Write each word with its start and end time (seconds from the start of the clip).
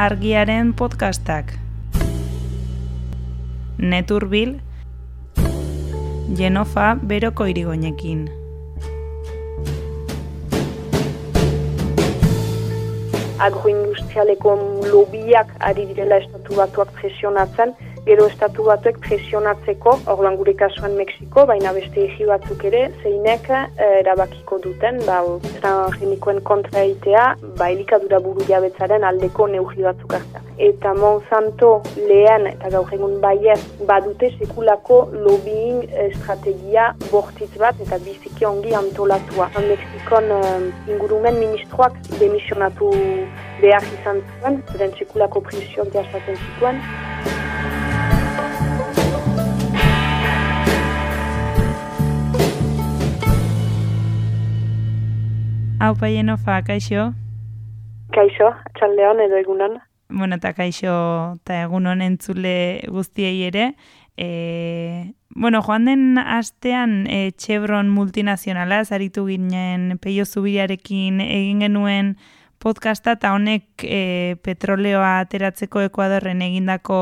argiaren 0.00 0.72
podcastak. 0.72 1.58
Neturbil, 3.76 4.54
Genofa 6.38 6.94
beroko 7.10 7.44
irigoinekin. 7.44 8.22
Agroindustrialeko 13.44 14.56
lobiak 14.88 15.52
ari 15.68 15.84
direla 15.92 16.22
estatu 16.24 16.56
batuak 16.62 16.96
presionatzen, 16.96 17.76
gero 18.10 18.24
estatu 18.26 18.64
batuek 18.66 18.96
presionatzeko, 19.04 19.92
orduan 20.10 20.34
gure 20.40 20.56
kasuan 20.58 20.96
Mexiko, 20.98 21.44
baina 21.46 21.70
beste 21.76 22.08
egi 22.08 22.24
batzuk 22.26 22.64
ere, 22.66 22.80
zeinek 23.04 23.44
eh, 23.54 24.00
erabakiko 24.00 24.58
duten, 24.64 24.98
ba, 25.06 25.20
transgenikoen 25.60 26.40
kontra 26.48 26.82
eitea, 26.88 27.26
ba, 27.60 27.68
elikadura 27.70 28.18
buru 28.24 28.42
jabetzaren 28.48 29.06
aldeko 29.06 29.46
neugi 29.52 29.86
batzuk 29.86 30.16
hartzak. 30.18 30.48
Eta 30.60 30.90
Monsanto 30.98 31.70
lehen, 32.08 32.48
eta 32.50 32.72
gaur 32.74 32.90
egun 32.96 33.14
baiet, 33.22 33.62
badute 33.86 34.32
sekulako 34.40 34.98
lobbying 35.14 35.86
estrategia 36.08 36.88
bortitz 37.12 37.52
bat, 37.62 37.78
eta 37.86 38.00
biziki 38.02 38.48
ongi 38.50 38.74
antolatua. 38.80 39.52
Mexikon 39.68 40.34
uh, 40.34 40.66
ingurumen 40.90 41.38
ministroak 41.38 42.02
demisionatu 42.18 42.90
behar 43.62 43.86
izan 44.00 44.18
zuen, 44.34 44.60
zeren 44.74 44.98
sekulako 44.98 45.46
presioak 45.46 45.94
jasaten 45.94 46.42
zituen, 46.48 46.82
Hau 55.80 55.94
paieno 55.96 56.34
fa, 56.36 56.58
kaixo? 56.60 57.06
Kaixo, 58.12 58.50
txaldeon 58.76 59.22
edo 59.24 59.38
egunan. 59.40 59.78
Bueno, 60.12 60.36
eta 60.36 60.50
kaixo, 60.52 60.92
eta 61.38 61.62
egunon 61.64 62.02
entzule 62.04 62.82
guztiei 62.92 63.46
ere. 63.46 63.70
E, 64.20 65.14
bueno, 65.32 65.62
joan 65.64 65.88
den 65.88 66.20
astean 66.20 67.06
e, 67.08 67.30
Chevron 67.32 67.88
multinazionala, 67.88 68.82
zaritu 68.84 69.24
ginen 69.30 69.96
peio 70.04 70.26
zubiarekin 70.28 71.24
egin 71.24 71.64
genuen 71.64 72.12
podcasta, 72.60 73.16
eta 73.16 73.32
honek 73.32 73.82
e, 73.82 74.36
petroleoa 74.44 75.18
ateratzeko 75.24 75.80
Ekuadorren 75.88 76.42
egindako 76.44 76.98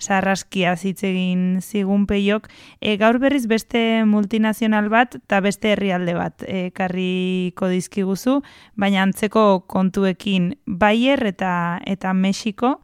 sarraskia 0.00 0.74
zitzegin 0.76 1.60
zigun 1.64 2.04
peiok. 2.08 2.50
E, 2.80 2.96
gaur 3.00 3.18
berriz 3.22 3.46
beste 3.48 4.04
multinazional 4.08 4.90
bat 4.92 5.16
eta 5.16 5.40
beste 5.44 5.72
herrialde 5.72 6.14
bat 6.18 6.44
e, 6.44 6.68
karriko 6.76 7.72
dizkiguzu, 7.72 8.40
baina 8.76 9.02
antzeko 9.08 9.64
kontuekin 9.72 10.54
Bayer 10.66 11.24
eta 11.32 11.52
eta 11.88 12.12
Mexiko, 12.12 12.76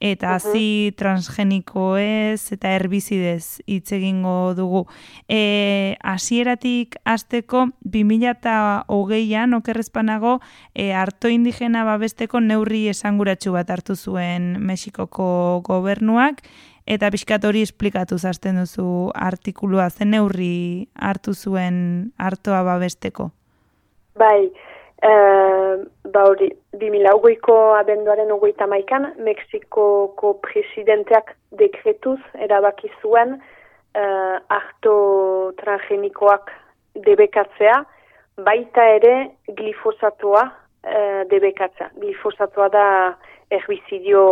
eta 0.00 0.34
hazi 0.34 0.92
transgeniko 0.98 1.96
ez 2.00 2.52
eta 2.52 2.74
herbizidez 2.74 3.62
hitz 3.66 3.92
egingo 3.96 4.54
dugu. 4.56 4.84
E, 5.28 5.96
hasieratik 6.02 6.98
hasteko 7.04 7.68
2008an 7.84 9.56
okerrezpanago 9.60 10.40
e, 10.74 10.92
harto 10.92 11.28
indigena 11.32 11.84
babesteko 11.84 12.40
neurri 12.40 12.88
esanguratsu 12.92 13.54
bat 13.54 13.70
hartu 13.70 13.96
zuen 13.96 14.54
Mexikoko 14.60 15.62
gobernuak 15.64 16.42
eta 16.86 17.08
pixkat 17.10 17.44
hori 17.48 17.62
esplikatu 17.64 18.18
zazten 18.18 18.60
duzu 18.60 19.10
artikulua 19.14 19.88
zen 19.90 20.12
neurri 20.12 20.88
hartu 20.94 21.34
zuen 21.34 22.12
hartoa 22.18 22.62
babesteko. 22.66 23.30
Bai, 24.20 24.52
Uh, 25.04 25.84
ba 26.08 26.22
hori, 26.24 26.46
2008ko 26.80 27.54
abenduaren 27.76 28.30
ogoita 28.32 28.64
maikan, 28.64 29.10
Mexikoko 29.20 30.30
presidenteak 30.40 31.34
dekretuz 31.60 32.20
erabaki 32.46 32.88
zuen 33.02 33.34
uh, 33.36 34.36
harto 34.48 34.94
transgenikoak 35.60 36.48
debekatzea, 37.04 37.82
baita 38.48 38.86
ere 38.94 39.12
glifosatoa 39.60 40.46
uh, 40.48 41.20
debekatzea. 41.28 41.90
Glifosatoa 42.00 42.70
da 42.72 42.88
erbizidio 43.52 44.24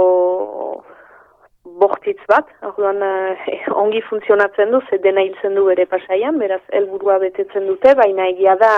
bortitz 1.84 2.24
bat, 2.32 2.48
orduan 2.64 3.04
ongi 3.84 4.00
funtzionatzen 4.08 4.72
du, 4.72 4.80
ze 4.88 5.04
dena 5.04 5.20
hiltzen 5.20 5.60
du 5.60 5.68
ere 5.68 5.84
pasaian, 5.84 6.40
beraz 6.40 6.62
helburua 6.72 7.20
betetzen 7.28 7.68
dute, 7.68 7.92
baina 8.00 8.32
egia 8.32 8.56
da 8.56 8.74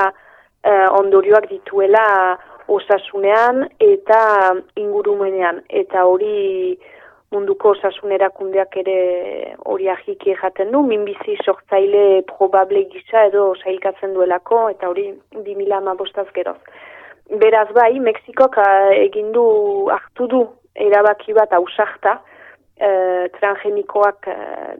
uh, 0.64 0.88
ondorioak 0.98 1.48
dituela 1.50 2.38
osasunean 2.69 3.69
eta 3.80 4.20
ingurumenean. 4.80 5.62
Eta 5.69 6.04
hori 6.08 6.78
munduko 7.34 7.72
osasun 7.75 8.12
erakundeak 8.14 8.76
ere 8.84 8.98
hori 9.66 9.88
ahiki 9.91 10.36
jaten 10.41 10.70
du, 10.72 10.82
minbizi 10.86 11.36
sortzaile 11.44 12.22
probable 12.28 12.84
gisa 12.92 13.26
edo 13.30 13.52
sailkatzen 13.62 14.14
duelako, 14.14 14.69
eta 14.75 14.88
hori 14.92 15.08
2000 15.34 15.78
amabostaz 15.80 16.28
geroz. 16.36 16.58
Beraz 17.41 17.70
bai, 17.75 17.98
Mexikok 18.04 18.58
eh, 18.60 19.02
egindu 19.06 19.44
hartu 19.91 20.28
du 20.31 20.44
erabaki 20.75 21.34
bat 21.34 21.52
ausarta, 21.56 22.19
uh, 22.82 23.26
transgenikoak 23.38 24.26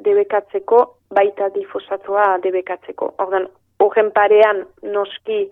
debekatzeko, 0.03 0.81
baita 1.15 1.49
difosatoa 1.55 2.25
debekatzeko. 2.43 3.13
Ordan, 3.23 3.47
horren 3.79 4.11
parean 4.15 4.65
noski 4.83 5.45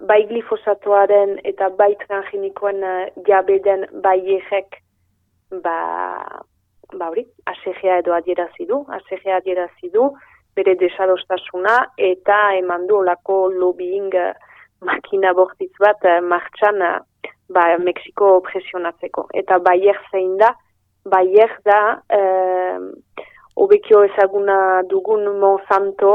bai 0.00 0.26
glifosatoaren 0.28 1.38
eta 1.44 1.68
bai 1.78 1.94
transgenikoen 2.06 2.82
uh, 2.84 3.06
jabeden 3.28 3.86
bai 4.02 4.18
egek 4.36 4.80
ba, 5.62 5.76
ba 6.92 7.08
hori, 7.08 7.26
ASEGEA 7.46 8.00
edo 8.02 8.14
adierazi 8.14 8.66
du, 8.68 8.82
ASEGEA 8.98 9.40
adierazi 9.40 9.90
du, 9.94 10.10
bere 10.56 10.74
desadostasuna 10.80 11.76
eta 11.96 12.40
eman 12.58 12.86
du 12.86 13.00
olako 13.00 13.46
lobbying 13.52 14.12
uh, 14.14 14.32
makina 14.84 15.32
bortitz 15.34 15.72
bat 15.80 16.04
uh, 16.04 16.20
martxan 16.20 16.82
ba, 17.48 17.64
Mexiko 17.78 18.40
presionatzeko. 18.44 19.28
Eta 19.34 19.58
baier 19.64 19.98
zein 20.10 20.36
da, 20.40 20.52
baier 21.08 21.56
da, 21.64 21.80
uh, 22.12 23.24
obekio 23.56 24.02
ezaguna 24.04 24.82
dugun 24.90 25.24
Monsanto 25.40 26.12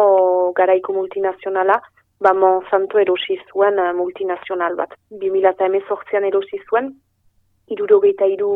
garaiko 0.57 0.93
multinazionala, 0.93 1.79
ba 2.21 2.33
Monsanto 2.33 2.99
erosi 3.01 3.39
zuen 3.51 3.79
uh, 3.79 3.93
multinazional 3.97 4.75
bat. 4.75 4.93
2018an 5.23 6.27
erosi 6.29 6.61
zuen, 6.69 6.91
irurogeita 7.73 8.27
iru 8.29 8.51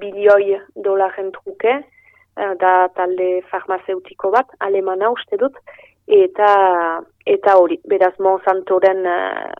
bilioi 0.00 0.56
dolaren 0.84 1.32
truke, 1.32 1.76
uh, 1.76 2.54
da 2.62 2.88
talde 2.96 3.42
farmazeutiko 3.50 4.32
bat, 4.32 4.48
alemana 4.60 5.10
uste 5.12 5.38
dut, 5.40 5.60
eta 6.06 6.50
eta 7.26 7.56
hori, 7.60 7.80
beraz 7.88 8.14
Monsantoren 8.18 9.04
uh, 9.04 9.52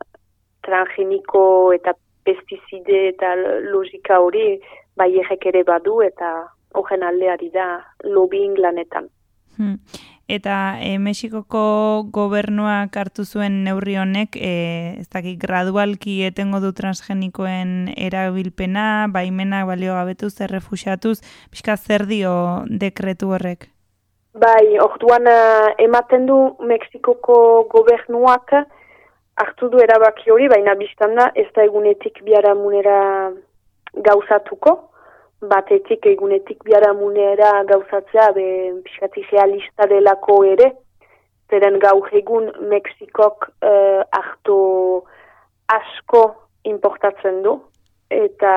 transgeniko 0.67 1.73
eta 1.75 1.93
pestizide 2.27 3.07
eta 3.13 3.33
logika 3.71 4.19
hori 4.19 4.57
bai 4.99 5.11
ere 5.51 5.63
badu 5.63 6.01
eta 6.01 6.31
horren 6.73 7.03
aldeari 7.03 7.49
da 7.53 7.67
lobbying 8.03 8.57
lanetan. 8.57 9.07
Hmm. 9.57 9.77
Eta 10.27 10.75
e, 10.83 10.97
Mexikoko 10.99 12.03
gobernuak 12.11 12.97
hartu 12.99 13.23
zuen 13.23 13.61
neurri 13.63 13.95
honek, 13.95 14.35
e, 14.35 14.51
ez 14.99 15.07
dakit, 15.07 15.37
gradualki 15.39 16.17
etengo 16.27 16.59
du 16.59 16.73
transgenikoen 16.75 17.93
erabilpena, 17.95 19.07
baimenak 19.07 19.69
balio 19.71 19.95
gabetuz, 19.95 20.33
errefusiatuz, 20.43 21.21
pixka 21.53 21.77
zer 21.77 22.03
dio 22.11 22.33
dekretu 22.67 23.31
horrek? 23.31 23.69
Bai, 24.37 24.77
orduan 24.83 25.25
uh, 25.31 25.71
ematen 25.81 26.27
du 26.27 26.35
Mexikoko 26.59 27.37
gobernuak 27.71 28.51
hartu 29.37 29.69
du 29.71 29.79
erabaki 29.81 30.29
hori, 30.33 30.49
baina 30.51 30.75
biztan 30.77 31.15
da 31.17 31.31
ez 31.35 31.47
da 31.55 31.63
egunetik 31.65 32.19
biara 32.25 32.53
munera 32.57 32.99
gauzatuko, 34.05 34.86
batetik 35.41 36.05
egunetik 36.05 36.63
biara 36.65 36.93
munera 36.93 37.63
gauzatzea, 37.69 38.31
be, 38.33 38.47
pixkati 38.85 39.23
realista 39.31 39.87
delako 39.89 40.41
ere, 40.45 40.71
zeren 41.49 41.77
gaur 41.79 42.09
egun 42.11 42.49
Mexikok 42.71 43.49
uh, 43.61 44.01
harto 44.11 44.57
asko 45.71 46.23
importatzen 46.67 47.43
du, 47.43 47.57
eta 48.09 48.51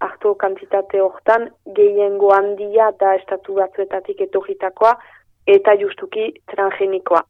harto 0.00 0.34
kantitate 0.40 1.00
hortan 1.00 1.48
gehiengo 1.76 2.32
handia 2.34 2.90
da 3.00 3.14
estatu 3.20 3.54
batzuetatik 3.60 4.20
etorritakoa, 4.28 4.94
eta 5.46 5.76
justuki 5.80 6.32
transgenikoa. 6.50 7.22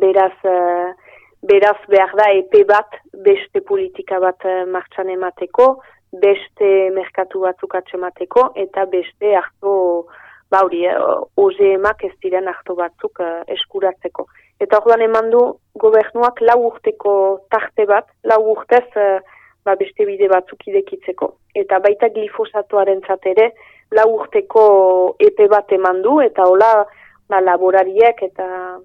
Beraz, 0.00 0.34
uh, 0.46 0.94
beraz 1.42 1.78
behar 1.88 2.14
da 2.16 2.30
epe 2.38 2.62
bat 2.68 2.98
beste 3.26 3.60
politika 3.60 4.20
bat 4.22 4.44
uh, 4.46 4.64
martxan 4.70 5.10
emateko, 5.10 5.72
beste 6.12 6.90
merkatu 6.94 7.40
batzuk 7.40 7.74
atxemateko 7.74 8.52
eta 8.56 8.84
beste 8.86 9.34
hartu 9.36 10.06
bauri, 10.50 10.84
eh, 10.86 10.96
oze 11.36 11.72
emak 11.74 12.04
ez 12.04 12.14
diren 12.22 12.48
hartu 12.48 12.74
batzuk 12.74 13.20
eh, 13.20 13.42
eskuratzeko. 13.54 14.26
Eta 14.60 14.78
orduan 14.80 15.02
eman 15.04 15.30
du 15.30 15.42
gobernuak 15.78 16.40
lau 16.40 16.58
urteko 16.70 17.14
tarte 17.50 17.84
bat, 17.86 18.08
lau 18.24 18.40
urtez 18.54 18.86
eh, 18.96 19.18
ba, 19.64 19.74
beste 19.76 20.06
bide 20.08 20.28
batzuk 20.32 20.64
idekitzeko. 20.70 21.34
Eta 21.54 21.78
baita 21.84 22.08
glifosatoaren 22.14 23.02
ere 23.24 23.52
lau 23.92 24.08
urteko 24.14 25.16
epe 25.18 25.48
bat 25.48 25.70
eman 25.72 26.02
du, 26.02 26.20
eta 26.20 26.44
hola 26.44 26.86
ba, 27.28 27.40
laborariek 27.40 28.22
eta 28.22 28.78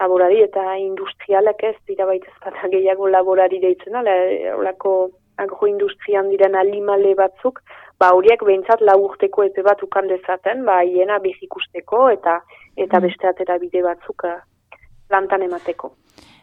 laborari 0.00 0.42
eta 0.42 0.76
industrialak 0.76 1.62
ez, 1.62 1.76
dira 1.86 2.06
baita 2.06 2.68
gehiago 2.70 3.06
laborari 3.08 3.60
deitzen, 3.60 3.94
holako 4.56 5.10
agroindustrian 5.38 6.28
diren 6.30 6.54
alimale 6.54 7.14
batzuk, 7.14 7.60
ba 7.98 8.10
horiek 8.16 8.44
behintzat 8.44 8.80
lau 8.80 8.98
urteko 9.06 9.44
epe 9.48 9.62
bat 9.62 9.82
ukan 9.82 10.08
dezaten, 10.08 10.64
ba 10.64 10.80
hiena 10.82 11.18
bizikusteko 11.18 12.08
eta 12.10 12.40
eta 12.76 12.98
mm. 12.98 13.02
beste 13.06 13.28
atera 13.28 13.58
bide 13.58 13.82
batzuk 13.82 14.24
eh, 14.28 14.38
plantan 15.08 15.42
emateko. 15.48 15.92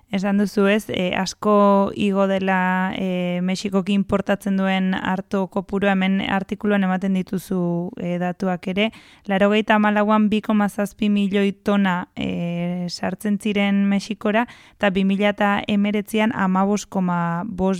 Esan 0.10 0.40
duzu 0.42 0.64
ez, 0.66 0.88
e, 0.90 1.12
asko 1.14 1.92
igo 1.94 2.24
dela 2.26 2.96
e, 2.98 3.42
Mexikoki 3.46 3.94
importatzen 3.94 4.56
duen 4.58 4.96
harto 4.98 5.44
kopuru 5.54 5.86
hemen 5.92 6.18
artikuluan 6.26 6.82
ematen 6.88 7.14
dituzu 7.14 7.92
e, 8.02 8.16
datuak 8.18 8.66
ere. 8.74 8.88
Laro 9.30 9.52
gehieta 9.54 9.78
malauan 9.78 10.26
2,6 10.32 11.12
milioi 11.14 11.52
tona 11.54 12.08
e, 12.18 12.88
sartzen 12.90 13.38
ziren 13.38 13.86
Mexikora, 13.86 14.48
eta 14.80 14.90
2000 14.90 15.30
eta 15.30 15.52
emeretzian 15.68 16.34
amabos 16.34 16.88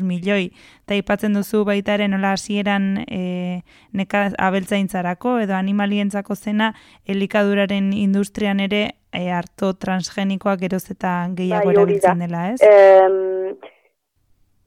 milioi. 0.06 0.52
Eta 0.86 1.02
ipatzen 1.02 1.34
duzu 1.34 1.64
baitaren 1.66 2.14
nola 2.14 2.36
hasieran 2.38 3.06
e, 3.10 3.64
neka 3.92 4.30
abeltzaintzarako 4.38 5.40
edo 5.48 5.58
animalientzako 5.58 6.36
zena 6.36 6.76
elikaduraren 7.10 7.90
industrian 7.94 8.60
ere 8.60 9.00
e, 9.14 9.30
harto 9.32 9.74
transgenikoa 9.74 10.56
geroz 10.62 10.86
eta 10.92 11.14
gehiago 11.36 11.72
bai, 11.72 11.76
erabiltzen 11.76 12.24
dela, 12.26 12.46
ez? 12.54 12.62
E, 12.62 13.76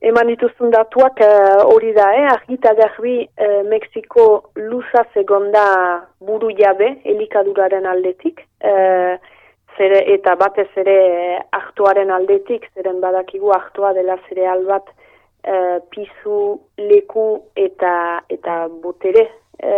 eman 0.09 0.27
dituzun 0.27 0.73
datuak 0.73 1.21
eh, 1.23 1.61
hori 1.63 1.93
da, 1.95 2.09
eh? 2.17 2.25
argita 2.33 2.73
garbi 2.75 3.21
e, 3.23 3.47
Mexiko 3.69 4.25
luza 4.59 5.05
segonda 5.13 5.63
buru 6.19 6.51
jabe 6.57 6.89
elikaduraren 7.13 7.87
aldetik, 7.87 8.43
e, 8.59 8.73
zere, 9.77 10.03
eta 10.15 10.35
batez 10.39 10.67
ere 10.83 10.97
aktuaren 11.55 12.11
aldetik, 12.11 12.67
zeren 12.75 12.99
badakigu 13.01 13.55
aktua 13.55 13.93
dela 13.95 14.19
zereal 14.27 14.67
bat 14.67 14.91
e, 14.91 15.79
pizu, 15.95 16.59
leku 16.91 17.27
eta, 17.55 17.95
eta 18.29 18.59
botere 18.83 19.29
e, 19.63 19.73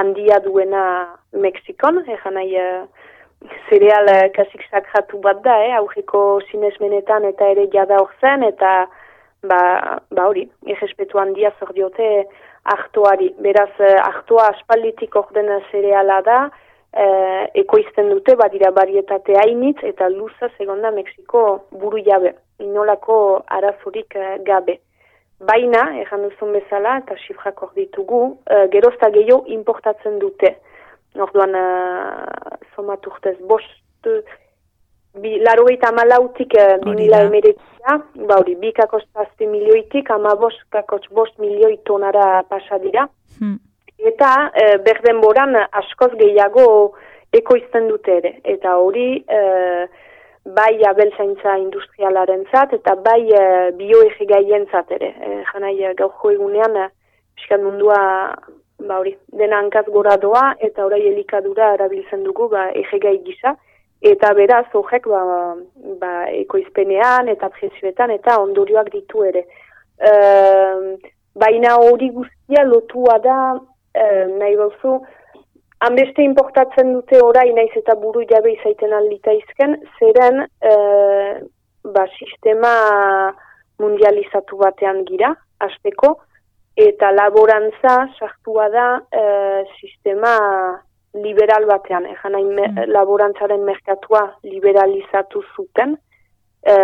handia 0.00 0.42
duena 0.44 0.84
Mexikon, 1.32 2.02
egan 2.10 2.34
nahi 2.40 2.58
zereal 3.68 4.06
uh, 4.10 4.28
kasik 4.34 4.64
sakratu 4.70 5.20
bat 5.22 5.42
da, 5.44 5.56
eh, 5.64 5.74
aurreko 5.78 6.40
sinesmenetan 6.50 7.24
eta 7.30 7.50
ere 7.54 7.68
jada 7.72 8.00
hor 8.02 8.10
zen, 8.20 8.42
eta 8.42 8.72
ba, 9.50 9.60
ba 10.10 10.24
hori, 10.26 10.48
irrespetu 10.66 11.20
handia 11.22 11.52
zor 11.58 11.72
diote 11.76 12.08
hartuari. 12.64 13.30
Beraz, 13.44 13.70
uh, 13.78 13.94
hartua 14.08 14.48
aspalditik 14.54 15.14
orden 15.16 15.52
zereala 15.70 16.20
da, 16.26 16.40
uh, 16.48 17.44
ekoizten 17.62 18.10
dute, 18.10 18.34
badira 18.42 18.72
barietate 18.74 19.38
hainitz, 19.38 19.78
eta 19.82 20.08
luza 20.08 20.50
segonda 20.58 20.90
Mexiko 20.90 21.44
buru 21.70 22.02
jabe, 22.04 22.34
inolako 22.58 23.44
arazurik 23.46 24.18
gabe. 24.46 24.80
Baina, 25.38 25.84
erran 26.02 26.24
duzun 26.26 26.50
bezala, 26.56 26.96
eta 27.04 27.14
sifrak 27.26 27.62
ditugu, 27.76 28.24
uh, 28.50 28.64
gerozta 28.72 29.12
gehiago 29.14 29.44
importatzen 29.46 30.18
dute. 30.18 30.56
Orduan, 31.16 31.54
uh, 31.56 32.58
somat 32.76 33.06
urtez, 33.06 33.36
bost, 33.48 33.70
bi, 35.22 35.38
laro 35.42 35.66
eta 35.72 35.90
malautik 35.96 36.54
uh, 36.58 36.76
bi 36.84 36.94
mila 36.98 37.22
emeretzia, 37.26 37.96
ba 38.28 38.40
hori, 38.40 38.54
bi 38.60 38.72
kakos 38.76 39.04
milioitik, 39.40 40.10
ama 40.10 40.34
bost 40.36 40.60
kakos 40.70 41.08
bost 41.10 41.38
milioi 41.38 41.78
tonara 41.84 42.42
pasa 42.48 42.78
dira. 42.78 43.08
Hmm. 43.38 43.58
Eta 43.98 44.50
uh, 44.50 44.76
berden 44.84 45.20
boran 45.20 45.56
askoz 45.56 46.12
gehiago 46.18 46.94
ekoizten 47.32 47.88
dute 47.88 48.16
ere. 48.20 48.40
Eta 48.44 48.76
hori, 48.76 49.24
uh, 49.28 49.86
bai 50.54 50.80
abeltzaintza 50.86 51.56
industrialaren 51.58 52.44
zat, 52.52 52.72
eta 52.72 52.94
bai 52.94 53.22
uh, 53.32 53.70
bioegigaien 53.76 54.66
zat 54.70 54.90
ere. 54.92 55.12
Uh, 55.18 55.42
janai, 55.52 55.74
uh, 55.90 56.30
egunean, 56.32 56.76
uh, 56.76 57.58
mundua 57.62 57.98
ba 58.78 58.98
hori, 59.00 59.16
dena 59.32 59.58
hankaz 59.58 59.86
gora 59.90 60.16
doa, 60.16 60.52
eta 60.60 60.84
orai 60.86 61.00
elikadura 61.10 61.72
erabiltzen 61.74 62.22
dugu, 62.24 62.48
ba, 62.52 62.68
egegai 62.78 63.16
gisa, 63.26 63.54
eta 64.12 64.32
beraz, 64.38 64.66
horrek, 64.78 65.08
ba, 65.10 65.22
ba, 66.00 66.12
ekoizpenean, 66.38 67.28
eta 67.32 67.50
presioetan, 67.54 68.12
eta 68.14 68.38
ondorioak 68.42 68.92
ditu 68.94 69.24
ere. 69.26 69.44
E, 69.98 70.12
baina 71.38 71.74
hori 71.82 72.10
guztia 72.14 72.62
lotua 72.66 73.18
da, 73.24 73.38
e, 73.94 74.04
nahi 74.38 74.54
bauzu, 74.60 75.00
hanbeste 75.86 76.22
importatzen 76.22 76.94
dute 76.94 77.18
orai, 77.22 77.50
naiz 77.56 77.72
eta 77.82 77.98
buru 77.98 78.22
jabe 78.30 78.54
izaiten 78.54 78.94
aldita 78.94 79.34
izken, 79.40 79.76
zeren, 79.98 80.44
e, 80.62 80.72
ba, 81.82 82.06
sistema 82.14 82.72
mundializatu 83.82 84.58
batean 84.62 85.02
gira, 85.10 85.34
azteko, 85.66 86.14
eta 86.78 87.10
laborantza 87.10 87.94
sartua 88.18 88.68
da 88.70 88.88
e, 89.10 89.22
sistema 89.80 90.34
liberal 91.14 91.64
batean, 91.66 92.04
egan 92.06 92.36
nahi 92.36 92.44
mm. 92.44 92.84
laborantzaren 92.94 93.64
merkatua 93.66 94.20
liberalizatu 94.46 95.42
zuten, 95.56 95.96
e, 96.62 96.76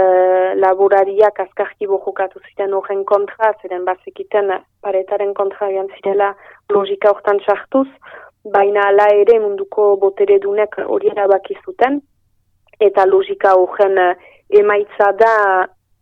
laborariak 0.58 1.38
azkarki 1.44 1.86
bojokatu 1.86 2.42
ziren 2.48 2.74
horren 2.74 3.04
kontra, 3.06 3.52
zeren 3.62 3.84
bazekiten 3.86 4.50
paretaren 4.82 5.30
kontra 5.38 5.68
egan 5.70 5.90
zirela 5.94 6.32
logika 6.74 7.12
hortan 7.14 7.38
sartuz, 7.46 7.86
baina 8.56 8.88
ala 8.90 9.06
ere 9.14 9.38
munduko 9.44 9.92
botere 10.02 10.40
dunek 10.42 10.74
hori 10.88 11.12
erabaki 11.12 11.54
zuten, 11.62 12.00
eta 12.82 13.06
logika 13.06 13.54
horren 13.60 14.00
emaitza 14.50 15.12
da 15.22 15.36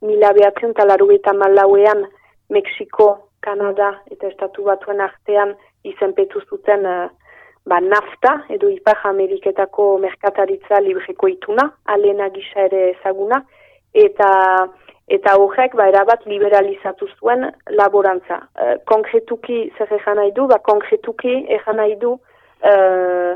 mila 0.01 0.33
behatzen 0.33 0.73
talaru 0.81 1.11
eta 1.19 1.37
malauean 1.37 2.07
Mexiko 2.53 3.32
Kanada 3.43 3.93
eta 4.11 4.31
Estatu 4.31 4.65
Batuen 4.69 5.03
artean 5.05 5.55
izenpetu 5.85 6.41
zuten 6.49 6.87
uh, 6.87 7.09
ba, 7.67 7.81
nafta 7.81 8.37
edo 8.55 8.71
Ipar 8.71 9.03
Ameriketako 9.11 9.99
merkataritza 10.03 10.81
libreko 10.81 11.29
ituna, 11.29 11.69
alena 11.87 12.29
gisa 12.35 12.67
ere 12.69 12.89
ezaguna, 12.95 13.43
eta 13.95 14.31
eta 15.13 15.35
horrek 15.37 15.75
ba, 15.77 15.89
erabat 15.91 16.27
liberalizatu 16.31 17.09
zuen 17.19 17.49
laborantza. 17.79 18.43
Uh, 18.57 18.77
konkretuki 18.89 19.65
zer 19.77 19.91
egan 19.99 20.21
nahi 20.23 20.35
du, 20.37 20.47
ba, 20.51 20.63
konkretuki 20.65 21.43
egan 21.59 21.83
nahi 21.83 21.99
du 22.01 22.15
uh, 22.15 23.35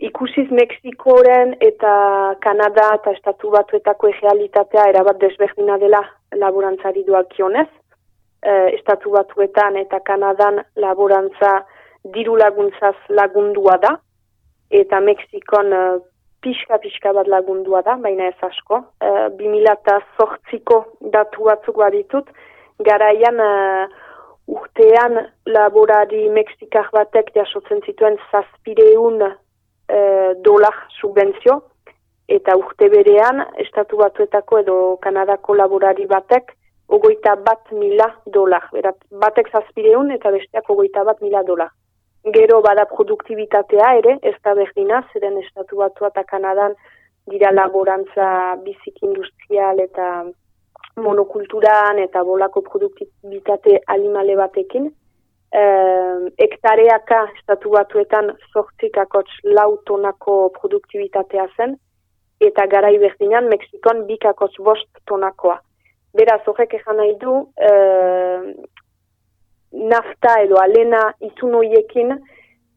ikusiz 0.00 0.48
Mexikoren 0.50 1.54
eta 1.60 1.92
Kanada 2.40 2.88
eta 2.96 3.12
Estatu 3.18 3.50
Batuetako 3.52 4.08
egealitatea 4.14 4.88
erabat 4.94 5.20
desberdina 5.20 5.76
dela 5.82 6.00
laborantzari 6.40 7.04
duak 7.04 7.36
eh, 8.42 8.68
estatu 8.76 9.10
batuetan 9.10 9.76
eta 9.76 10.00
Kanadan 10.00 10.62
laborantza 10.76 11.60
diru 12.04 12.36
laguntzaz 12.36 12.96
lagundua 13.08 13.76
da, 13.82 13.96
eta 14.70 15.00
Mexikon 15.00 15.72
eh, 15.72 15.98
pixka-pixka 16.40 17.12
bat 17.12 17.28
lagundua 17.28 17.82
da, 17.84 17.96
baina 18.00 18.30
ez 18.30 18.38
asko. 18.48 18.82
Eh, 19.04 19.26
2008ko 19.40 20.78
datu 21.12 21.48
batzuk 21.48 21.80
baditut, 21.82 22.30
garaian 22.86 23.40
eh, 23.44 23.86
urtean 24.50 25.20
laborari 25.46 26.28
Mexikar 26.34 26.88
batek 26.94 27.32
jasotzen 27.36 27.82
zituen 27.86 28.16
zazpireun 28.30 29.20
eh, 29.26 30.32
dolar 30.44 30.86
subentzio, 31.00 31.60
eta 32.30 32.54
urte 32.56 32.88
berean, 32.92 33.42
estatu 33.58 33.98
batuetako 34.00 34.62
edo 34.62 34.74
Kanadako 35.02 35.56
laborari 35.58 36.06
batek, 36.10 36.54
ogoita 36.96 37.36
bat 37.46 37.72
mila 37.72 38.08
dolar. 38.26 38.66
Berat, 38.72 38.98
batek 39.22 39.50
zazpireun 39.52 40.10
eta 40.16 40.32
besteak 40.34 40.70
ogoita 40.70 41.04
bat 41.08 41.20
mila 41.24 41.42
dolar. 41.46 41.70
Gero 42.34 42.60
bada 42.60 42.84
produktibitatea 42.84 43.94
ere, 44.02 44.18
ez 44.22 44.36
da 44.44 44.54
berdina, 44.58 45.00
zeren 45.12 45.38
estatu 45.40 45.80
batu 45.80 46.06
eta 46.08 46.24
Kanadan 46.28 46.74
dira 47.30 47.52
laborantza 47.54 48.56
bizik 48.64 49.00
industrial 49.06 49.80
eta 49.80 50.08
monokulturan 51.00 52.00
eta 52.02 52.24
bolako 52.24 52.62
produktibitate 52.66 53.78
alimale 53.86 54.36
batekin. 54.36 54.90
Eh, 55.50 56.18
ektareaka 56.46 57.22
estatu 57.38 57.72
batuetan 57.74 58.34
sortzik 58.52 58.98
akotx 59.02 59.40
lau 59.56 59.80
tonako 59.86 60.36
produktibitatea 60.60 61.48
zen, 61.56 61.74
eta 62.40 62.66
garai 62.66 62.98
berdinan 62.98 63.48
Mexikon 63.48 64.04
bikakotx 64.06 64.60
bost 64.68 65.02
tonakoa. 65.08 65.58
Beraz, 66.16 66.40
horrek 66.46 66.74
ezan 66.80 66.96
nahi 66.98 67.14
du, 67.20 67.36
e, 67.54 67.70
nafta 69.72 70.40
edo 70.42 70.58
alena 70.58 71.02
itun 71.22 71.54
horiekin, 71.54 72.16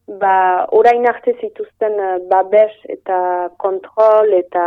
ba, 0.07 0.67
orain 0.71 1.07
arte 1.07 1.33
zituzten 1.39 1.97
uh, 1.99 2.19
babes 2.29 2.73
eta 2.91 3.49
kontrol 3.57 4.33
eta 4.35 4.65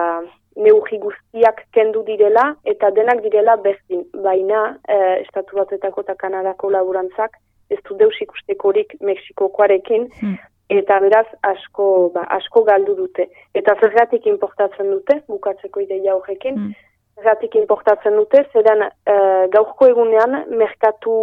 neugi 0.57 0.99
guztiak 0.99 1.61
kendu 1.77 2.03
direla 2.07 2.55
eta 2.65 2.91
denak 2.97 3.23
direla 3.25 3.57
berdin. 3.61 4.07
Baina 4.25 4.79
e, 4.89 4.97
Estatu 5.27 5.59
Batuetako 5.59 6.07
eta 6.07 6.17
Kanadako 6.17 6.71
laburantzak 6.73 7.37
ez 7.71 7.79
du 7.89 7.97
deus 8.01 8.15
ikustekorik 8.23 8.95
Mexikokoarekin 9.05 10.09
hmm. 10.21 10.37
eta 10.73 10.99
beraz 11.05 11.27
asko, 11.45 12.11
ba, 12.15 12.25
asko 12.39 12.65
galdu 12.65 12.97
dute. 12.97 13.29
Eta 13.55 13.77
zergatik 13.83 14.27
importatzen 14.33 14.91
dute, 14.95 15.21
bukatzeko 15.29 15.85
ideia 15.85 16.17
horrekin, 16.17 16.57
hmm. 16.57 16.86
Zergatik 17.17 17.55
importatzen 17.57 18.17
dute, 18.19 18.43
zeren 18.53 18.85
e, 18.85 19.15
gaurko 19.53 19.89
egunean 19.89 20.37
merkatu 20.61 21.15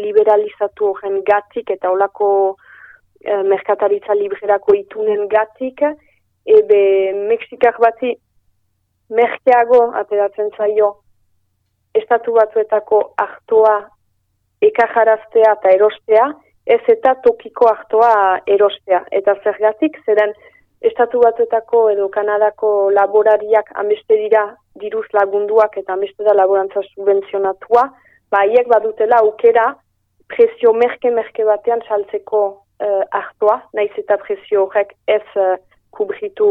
liberalizatu 0.00 0.92
horren 0.92 1.20
gatik 1.26 1.70
eta 1.70 1.90
olako 1.92 2.28
e, 3.20 3.36
merkataritza 3.52 4.16
liberako 4.16 4.76
itunen 4.78 5.28
gatik, 5.28 5.84
ebe 6.44 6.80
Mexikak 7.28 7.78
bati 7.80 8.14
merkeago 9.10 9.90
ateratzen 10.00 10.50
zaio 10.56 10.94
estatu 11.94 12.32
batzuetako 12.38 13.02
hartoa 13.20 13.76
ekajaraztea 14.64 15.52
eta 15.58 15.76
erostea, 15.76 16.26
ez 16.66 16.80
eta 16.88 17.14
tokiko 17.20 17.68
hartoa 17.68 18.40
erostea. 18.48 19.04
Eta 19.12 19.36
zergatik, 19.44 20.00
zeren 20.08 20.32
estatu 20.80 21.20
batzuetako 21.20 21.88
edo 21.92 22.08
Kanadako 22.12 22.90
laborariak 22.96 23.70
ameste 23.80 24.16
dira 24.24 24.46
diruz 24.80 25.06
lagunduak 25.12 25.76
eta 25.78 25.94
ameste 25.94 26.24
da 26.26 26.34
laborantza 26.34 26.82
subvenzionatua, 26.94 27.84
ba, 28.30 28.42
haiek 28.42 28.68
badutela 28.68 29.20
aukera 29.22 29.72
presio 30.28 30.72
merke-merke 30.72 31.44
batean 31.46 31.82
saltzeko 31.88 32.42
uh, 32.50 33.02
hartoa, 33.12 33.60
naiz 33.76 33.92
eta 34.00 34.18
presio 34.22 34.66
horrek 34.66 34.94
ez 35.06 35.24
uh, 35.36 35.56
kubritu 35.94 36.48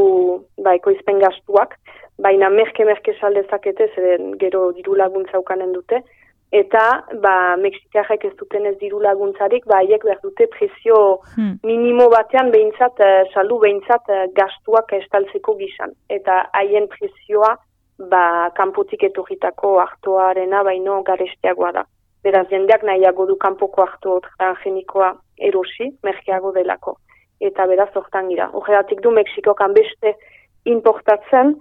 ba, 0.63 0.75
ekoizpen 0.79 1.19
gastuak, 1.23 1.75
baina 2.23 2.49
merke-merke 2.53 3.15
saldezakete, 3.19 3.89
zeren 3.95 4.35
gero 4.39 4.69
diru 4.77 4.95
laguntza 4.95 5.41
ukanen 5.41 5.73
dute, 5.75 5.99
eta 6.53 6.83
ba, 7.23 7.33
Mexikarrek 7.57 8.27
ez 8.29 8.33
duten 8.39 8.67
ez 8.69 8.75
diru 8.81 9.01
laguntzarik, 9.03 9.65
ba, 9.69 9.81
haiek 9.81 10.05
behar 10.05 10.21
dute 10.23 10.47
presio 10.53 10.99
hmm. 11.33 11.57
minimo 11.65 12.07
batean 12.13 12.53
behintzat, 12.53 13.01
uh, 13.01 13.27
saldu 13.33 13.59
behintzat 13.65 14.09
uh, 14.13 14.25
gastuak 14.37 14.93
estaltzeko 15.01 15.57
gizan. 15.59 15.95
Eta 16.13 16.43
haien 16.59 16.87
presioa, 16.93 17.55
ba, 17.97 18.49
kanpotik 18.55 19.03
etorritako 19.09 19.79
hartoarena 19.79 20.63
baino 20.63 21.01
garesteagoa 21.03 21.71
da. 21.71 21.85
Beraz, 22.23 22.47
jendeak 22.49 22.83
nahiago 22.83 23.25
du 23.27 23.35
kanpoko 23.35 23.81
hartu 23.83 24.19
genikoa 24.63 25.13
erosi, 25.37 25.91
merkeago 26.03 26.51
delako 26.55 26.97
eta 27.43 27.65
beraz 27.67 27.89
hortan 27.95 28.29
gira. 28.29 28.49
Horregatik 28.53 29.01
du 29.03 29.11
Mexikokan 29.11 29.73
beste 29.73 30.13
importatzen, 30.65 31.57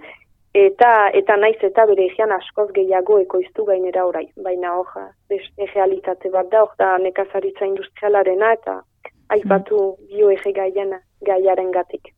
eta 0.55 1.09
eta 1.19 1.37
naiz 1.37 1.59
eta 1.69 1.87
bere 1.91 2.07
egean 2.11 2.33
askoz 2.37 2.69
gehiago 2.77 3.19
ekoiztu 3.25 3.65
gainera 3.65 4.05
orai. 4.07 4.29
Baina 4.45 4.75
hor, 4.77 4.93
beste 5.33 5.69
realitate 5.75 6.31
bat 6.31 6.51
da, 6.53 6.63
hor 6.63 6.75
da 6.79 6.97
nekazaritza 6.99 7.67
industrialarena 7.67 8.53
eta 8.59 8.81
aipatu 9.29 9.81
mm. 9.81 10.09
bio 10.13 10.55
gaien 10.55 10.99
gaiaren 11.27 11.71
gatik 11.71 12.13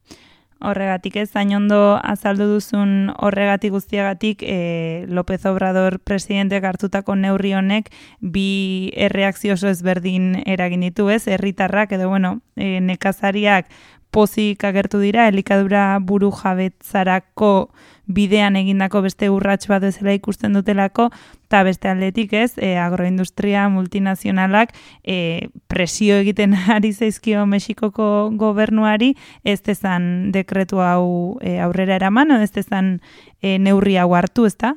horregatik 0.60 1.16
ez, 1.16 1.28
zain 1.30 1.54
ondo 1.56 1.98
azaldu 2.02 2.46
duzun 2.48 3.10
horregatik 3.18 3.72
guztiagatik 3.74 4.42
e, 4.42 5.06
López 5.08 5.44
Obrador 5.46 5.98
presidenteak 5.98 6.64
hartutako 6.64 7.16
neurri 7.18 7.54
honek 7.54 7.90
bi 8.20 8.90
erreakzio 8.96 9.54
oso 9.54 9.68
ezberdin 9.68 10.42
eragin 10.46 10.86
ditu 10.86 11.10
ez, 11.10 11.26
herritarrak 11.28 11.92
edo 11.98 12.08
bueno, 12.08 12.38
e, 12.56 12.80
nekazariak 12.80 13.68
pozik 14.14 14.62
agertu 14.64 15.00
dira, 15.02 15.26
elikadura 15.28 15.98
buru 16.00 16.30
jabetzarako 16.34 17.68
bidean 18.06 18.56
egindako 18.60 19.00
beste 19.06 19.30
urrats 19.32 19.66
bat 19.66 19.82
ezela 19.88 20.12
ikusten 20.14 20.54
dutelako, 20.54 21.08
eta 21.48 21.62
beste 21.66 21.88
aldetik 21.90 22.34
ez, 22.36 22.52
e, 22.58 22.74
agroindustria 22.78 23.64
multinazionalak 23.72 24.74
e, 25.02 25.48
presio 25.72 26.20
egiten 26.22 26.54
ari 26.76 26.92
zaizkio 26.92 27.46
Mexikoko 27.50 28.30
gobernuari, 28.38 29.14
ez 29.44 29.60
tezan 29.64 30.30
dekretu 30.36 30.82
hau 30.84 31.38
e, 31.40 31.58
aurrera 31.64 31.96
eraman, 31.98 32.36
o 32.36 32.40
ez 32.44 32.52
tezan 32.52 32.98
e, 33.42 33.58
neurri 33.58 33.96
hau 33.98 34.12
hartu, 34.14 34.46
ez 34.46 34.56
da? 34.60 34.74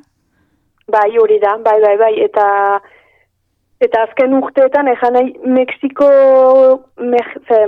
Bai, 0.88 1.10
hori 1.20 1.36
da, 1.38 1.58
bai, 1.60 1.78
bai, 1.84 1.96
bai, 2.00 2.14
eta 2.24 2.46
eta 3.78 4.00
azken 4.08 4.32
urteetan, 4.34 4.88
ezan 4.90 5.14
nahi, 5.14 5.34
Mexiko, 5.46 6.08
Eh, 6.98 7.66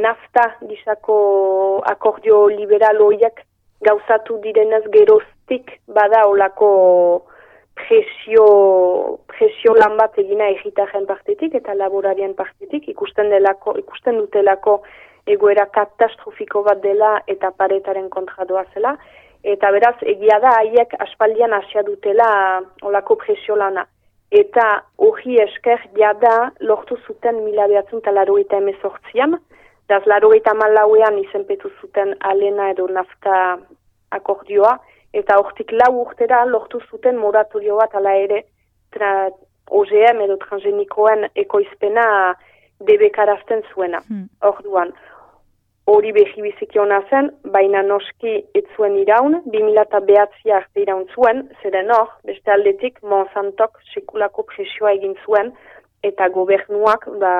nafta 0.00 0.44
gizako 0.68 1.16
akordio 1.90 2.46
liberal 2.48 3.00
horiek 3.00 3.44
gauzatu 3.84 4.38
direnez 4.42 4.82
geroztik 4.92 5.70
bada 5.86 6.26
olako 6.26 6.70
presio, 7.74 9.18
presio 9.26 9.74
lan 9.74 9.96
bat 9.98 10.18
egina 10.22 10.48
egitaren 10.54 11.06
partetik 11.06 11.54
eta 11.58 11.74
laborarien 11.74 12.34
partetik 12.38 12.88
ikusten, 12.88 13.30
delako, 13.30 13.76
ikusten 13.78 14.20
dutelako 14.22 14.78
egoera 15.26 15.66
katastrofiko 15.74 16.62
bat 16.68 16.80
dela 16.82 17.16
eta 17.26 17.50
paretaren 17.50 18.08
kontra 18.10 18.46
zela. 18.74 18.96
Eta 19.44 19.70
beraz, 19.70 19.96
egia 20.02 20.38
da, 20.40 20.54
haiek 20.60 20.94
aspaldian 21.04 21.52
asia 21.52 21.82
dutela 21.82 22.62
olako 22.82 23.16
presio 23.16 23.56
lana. 23.56 23.86
Eta 24.30 24.84
hori 24.96 25.36
esker 25.42 25.82
jada 25.98 26.52
lortu 26.60 26.96
zuten 27.06 27.44
mila 27.44 27.68
behatzen 27.68 28.00
talaro 28.00 28.38
emezortzian, 28.38 29.38
Daz, 29.88 30.02
laro 30.06 30.32
eta 30.32 30.54
malauean 30.56 31.18
izenpetu 31.20 31.70
zuten 31.80 32.14
alena 32.20 32.70
edo 32.72 32.86
nafta 32.88 33.58
akordioa, 34.10 34.78
eta 35.12 35.38
hortik 35.38 35.72
lau 35.72 35.92
urtera 36.00 36.44
lortu 36.48 36.80
zuten 36.90 37.18
moratorio 37.20 37.76
bat 37.76 37.94
ala 37.94 38.14
ere 38.26 38.44
tra, 38.94 39.28
OGM 39.70 40.20
edo 40.26 40.36
transgenikoen 40.42 41.28
ekoizpena 41.34 42.04
debekarazten 42.84 43.62
zuena. 43.72 44.00
Hmm. 44.08 44.26
Orduan, 44.44 44.92
hori 45.90 46.12
behi 46.16 46.42
biziki 46.44 46.80
hona 46.80 47.00
zen, 47.10 47.30
baina 47.54 47.82
noski 47.82 48.34
ez 48.56 48.64
zuen 48.76 48.98
iraun, 49.00 49.40
2000 49.52 50.00
behatzi 50.08 50.52
arte 50.52 50.84
iraun 50.84 51.06
zuen, 51.14 51.44
zeren 51.62 51.92
hor, 51.92 52.12
beste 52.28 52.52
aldetik, 52.52 53.00
Monsantok 53.02 53.80
sekulako 53.94 54.46
presioa 54.52 54.94
egin 54.98 55.16
zuen, 55.24 55.52
eta 56.04 56.28
gobernuak, 56.28 57.08
ba, 57.20 57.34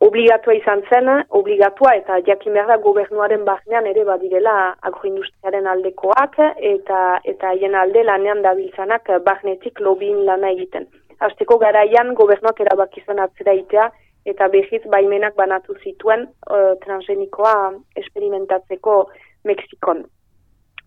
obligatua 0.00 0.54
izan 0.54 0.82
zen, 0.90 1.08
obligatua 1.30 1.94
eta 1.96 2.18
jakin 2.26 2.52
behar 2.52 2.68
da 2.68 2.76
gobernuaren 2.84 3.44
barnean 3.44 3.86
ere 3.86 4.04
badirela 4.04 4.74
agroindustriaren 4.90 5.66
aldekoak 5.72 6.36
eta 6.70 7.02
eta 7.24 7.52
haien 7.52 7.74
alde 7.74 8.04
lanean 8.04 8.42
dabiltzanak 8.42 9.08
barnetik 9.24 9.80
lobin 9.80 10.24
lana 10.26 10.50
egiten. 10.52 10.86
Azteko 11.20 11.56
garaian 11.58 12.12
gobernuak 12.14 12.60
erabakizan 12.60 13.22
atzera 13.24 13.54
itea 13.56 13.88
eta 14.26 14.48
behiz 14.52 14.82
baimenak 14.92 15.36
banatu 15.36 15.74
zituen 15.82 16.26
uh, 16.26 16.74
transgenikoa 16.84 17.72
esperimentatzeko 17.96 18.98
Mexikon. 19.44 20.04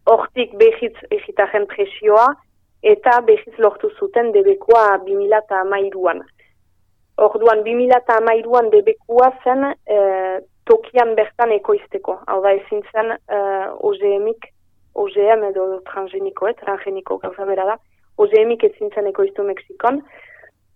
Hortik 0.06 0.54
behiz 0.60 0.94
egitajen 1.10 1.66
presioa 1.72 2.28
eta 2.84 3.22
behiz 3.26 3.58
lortu 3.58 3.90
zuten 3.98 4.32
debekoa 4.36 5.00
2008an. 5.08 6.22
Orduan, 7.20 7.64
2008an 7.66 8.70
debekua 8.72 9.28
zen 9.44 9.66
e, 9.68 9.98
tokian 10.70 11.16
bertan 11.18 11.52
ekoizteko. 11.52 12.16
Hau 12.32 12.40
da 12.46 12.54
ezin 12.56 12.84
zen 12.94 13.12
e, 13.12 13.40
OGM-ik, 13.90 14.48
OGM 14.96 15.44
edo 15.50 15.66
transgeniko, 15.90 16.48
eh, 16.48 16.56
transgeniko 16.62 17.18
gauza 17.20 17.46
bera 17.50 17.66
da, 17.66 17.76
OGM-ik 18.18 18.64
ezin 18.70 18.94
zen 18.96 19.12
ekoiztu 19.12 19.44
Mexikon. 19.44 20.00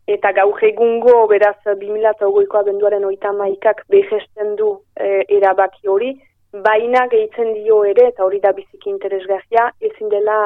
Eta 0.07 0.33
gaur 0.35 0.59
egungo, 0.67 1.15
beraz, 1.31 1.55
2008ko 1.63 2.59
abenduaren 2.59 3.07
oita 3.07 3.31
maikak 3.31 3.85
behesten 3.87 4.57
du 4.59 4.73
e, 4.99 5.23
erabaki 5.37 5.87
hori, 5.87 6.11
baina 6.51 7.07
gehitzen 7.07 7.53
dio 7.55 7.85
ere, 7.87 8.09
eta 8.11 8.27
hori 8.27 8.43
da 8.43 8.51
biziki 8.51 8.91
interesgarria, 8.91 9.69
ezin 9.79 10.11
dela 10.11 10.37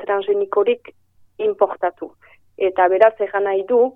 transgenikorik 0.00 0.94
importatu. 1.44 2.14
Eta 2.56 2.88
beraz, 2.88 3.12
egan 3.20 3.44
nahi 3.44 3.66
du, 3.68 3.90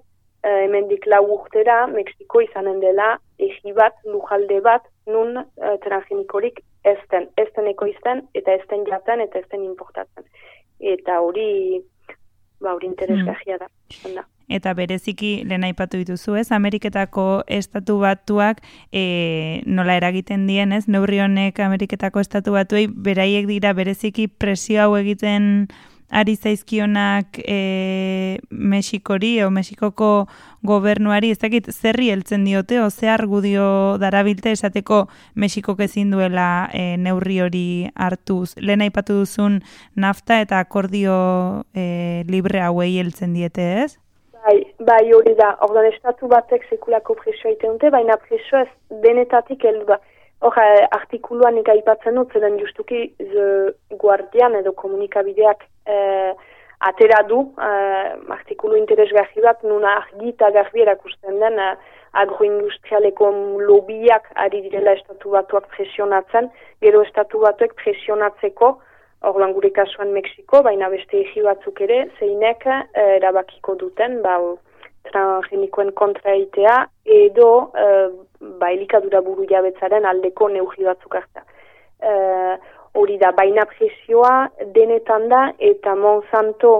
uh, 0.44 0.58
hemendik 0.64 1.06
lau 1.06 1.22
urtera 1.38 1.86
Mexiko 1.86 2.42
izanen 2.44 2.80
dela 2.80 3.16
egi 3.38 3.72
bat, 3.76 3.96
lujalde 4.04 4.60
bat, 4.64 4.84
nun 5.06 5.38
uh, 5.38 5.76
transgenikorik 5.84 6.60
ezten, 6.84 7.28
ezten 7.38 7.70
ekoizten 7.70 8.26
eta 8.38 8.58
ezten 8.58 8.86
jaten 8.90 9.24
eta 9.24 9.42
ezten 9.42 9.64
importatzen. 9.66 10.26
Eta 10.82 11.20
hori, 11.22 11.80
ba, 12.60 12.74
hori 12.74 12.90
interesgahia 12.90 13.58
da. 13.62 13.70
Hmm. 14.02 14.22
Eta 14.52 14.74
bereziki 14.76 15.30
lehen 15.48 15.64
aipatu 15.64 16.00
dituzu 16.00 16.34
ez, 16.40 16.48
Ameriketako 16.52 17.44
estatu 17.46 17.98
batuak 18.02 18.60
e, 18.92 19.62
nola 19.64 19.96
eragiten 20.00 20.48
dien 20.50 20.74
ez, 20.76 20.84
neurri 20.90 21.22
honek 21.24 21.60
Ameriketako 21.62 22.20
estatu 22.20 22.56
batuei 22.56 22.88
beraiek 22.90 23.46
dira 23.48 23.72
bereziki 23.78 24.26
presio 24.28 24.82
hau 24.82 24.96
egiten 24.98 25.68
ari 26.12 26.36
zaizkionak 26.36 27.40
e, 27.40 28.38
Mexikori 28.50 29.42
o 29.42 29.50
Mexikoko 29.50 30.28
gobernuari, 30.62 31.32
ez 31.32 31.40
dakit 31.40 31.70
zerri 31.72 32.10
heltzen 32.12 32.44
diote, 32.44 32.78
o 32.84 32.90
ze 32.90 33.08
argudio 33.08 33.96
darabilte 33.98 34.52
esateko 34.52 35.06
Mexikok 35.34 35.80
ezin 35.88 36.12
duela 36.12 36.68
e, 36.72 36.98
neurri 36.98 37.40
hori 37.40 37.66
hartuz. 37.96 38.52
Lehen 38.60 38.84
aipatu 38.84 39.22
duzun 39.22 39.62
nafta 39.96 40.42
eta 40.44 40.60
akordio 40.60 41.16
e, 41.74 42.22
libre 42.28 42.60
hauei 42.60 42.98
heltzen 43.00 43.32
diete, 43.32 43.66
ez? 43.86 43.96
Bai, 44.44 44.58
bai 44.84 45.04
hori 45.14 45.34
da, 45.38 45.54
ordan 45.64 45.88
estatu 45.88 46.28
batek 46.28 46.64
sekulako 46.68 47.16
presioa 47.24 47.56
ite 47.56 47.68
dute, 47.70 47.90
baina 47.94 48.18
presioa 48.20 48.66
ez 48.66 49.00
denetatik 49.04 49.64
heldu 49.64 49.88
da. 49.94 50.00
Hor, 50.42 50.56
artikuluan 50.90 51.54
nika 51.54 51.74
ipatzen 51.78 52.16
dut, 52.18 52.32
zeden 52.34 52.58
justuki 52.58 53.04
ze 53.22 53.44
guardian 54.00 54.56
edo 54.58 54.72
komunikabideak 54.74 55.62
eh, 55.86 56.32
atera 56.80 57.22
du, 57.28 57.40
eh, 57.58 58.12
artikulu 58.36 58.76
interesgarri 58.76 59.42
bat, 59.44 59.62
nuna 59.62 59.96
argi 60.02 60.32
eta 60.34 60.50
garbi 60.50 60.82
erakusten 60.82 61.40
den 61.40 61.58
eh, 61.58 61.74
agroindustrialeko 62.22 63.30
lobiak 63.68 64.26
ari 64.46 64.62
direla 64.66 64.96
estatu 64.98 65.30
batuak 65.36 65.68
presionatzen, 65.76 66.50
gero 66.84 67.02
estatu 67.06 67.40
batuak 67.44 67.76
presionatzeko, 67.80 68.74
hor 69.22 69.38
lan 69.40 69.54
gure 69.54 69.70
kasuan 69.70 70.12
Mexiko, 70.12 70.62
baina 70.66 70.90
beste 70.90 71.22
egi 71.22 71.44
batzuk 71.46 71.80
ere, 71.80 72.02
zeinek 72.18 72.66
erabakiko 72.98 73.76
duten, 73.78 74.18
ba, 74.24 74.36
transgenikoen 75.10 75.92
kontraitea 75.98 76.76
edo 77.04 77.48
uh, 77.74 78.10
ba, 78.60 78.70
elikadura 78.70 79.22
buru 79.24 79.46
jabetzaren 79.50 80.06
aldeko 80.08 80.48
neugi 80.52 80.86
batzuk 80.86 81.16
harta. 81.18 81.44
Uh, 82.02 82.54
hori 82.94 83.18
da, 83.18 83.32
baina 83.32 83.64
presioa 83.66 84.48
denetan 84.74 85.28
da 85.28 85.42
eta 85.58 85.94
Monsanto 85.96 86.72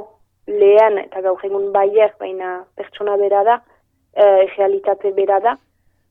lehen 0.47 0.99
eta 0.99 1.23
gaur 1.25 1.41
egun 1.47 1.71
baier, 1.73 2.13
baina 2.21 2.63
pertsona 2.77 3.17
bera 3.17 3.43
da, 3.49 3.59
uh, 4.17 4.41
realitate 4.57 5.13
bera 5.17 5.41
da, 5.41 5.57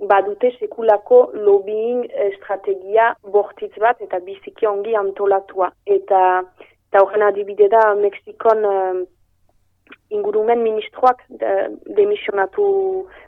badute 0.10 0.50
sekulako 0.58 1.22
lobbying 1.34 2.08
estrategia 2.32 3.12
bortitz 3.34 3.74
bat 3.80 4.02
eta 4.02 4.20
biziki 4.26 4.66
ongi 4.66 4.96
antolatua. 4.98 5.70
Eta, 5.86 6.22
eta 6.90 7.04
horren 7.04 7.28
adibide 7.28 7.70
da, 7.70 7.92
Mexikon 7.96 8.66
ingurumen 10.12 10.64
ministroak 10.64 11.22
de, 11.30 11.52
demisionatu 11.98 12.66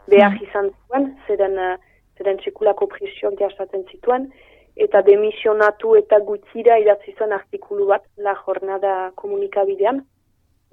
behar 0.09 0.33
mm. 0.33 0.47
izan 0.47 0.71
zuen, 0.87 1.11
zeren, 1.27 1.59
uh, 1.59 1.75
zeren 2.17 2.41
txekulako 2.41 2.89
presioak 2.95 3.37
jastaten 3.39 3.85
zituen, 3.91 4.31
eta 4.75 5.01
demisionatu 5.05 5.95
eta 5.99 6.19
gutzira 6.19 6.77
idatzi 6.81 7.13
zuen 7.17 7.33
artikulu 7.33 7.87
bat, 7.91 8.05
la 8.17 8.35
jornada 8.45 9.11
komunikabidean, 9.15 10.03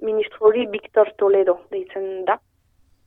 ministro 0.01 0.47
hori 0.47 0.65
Victor 0.67 1.13
Toledo 1.17 1.59
deitzen 1.71 2.25
da, 2.25 2.39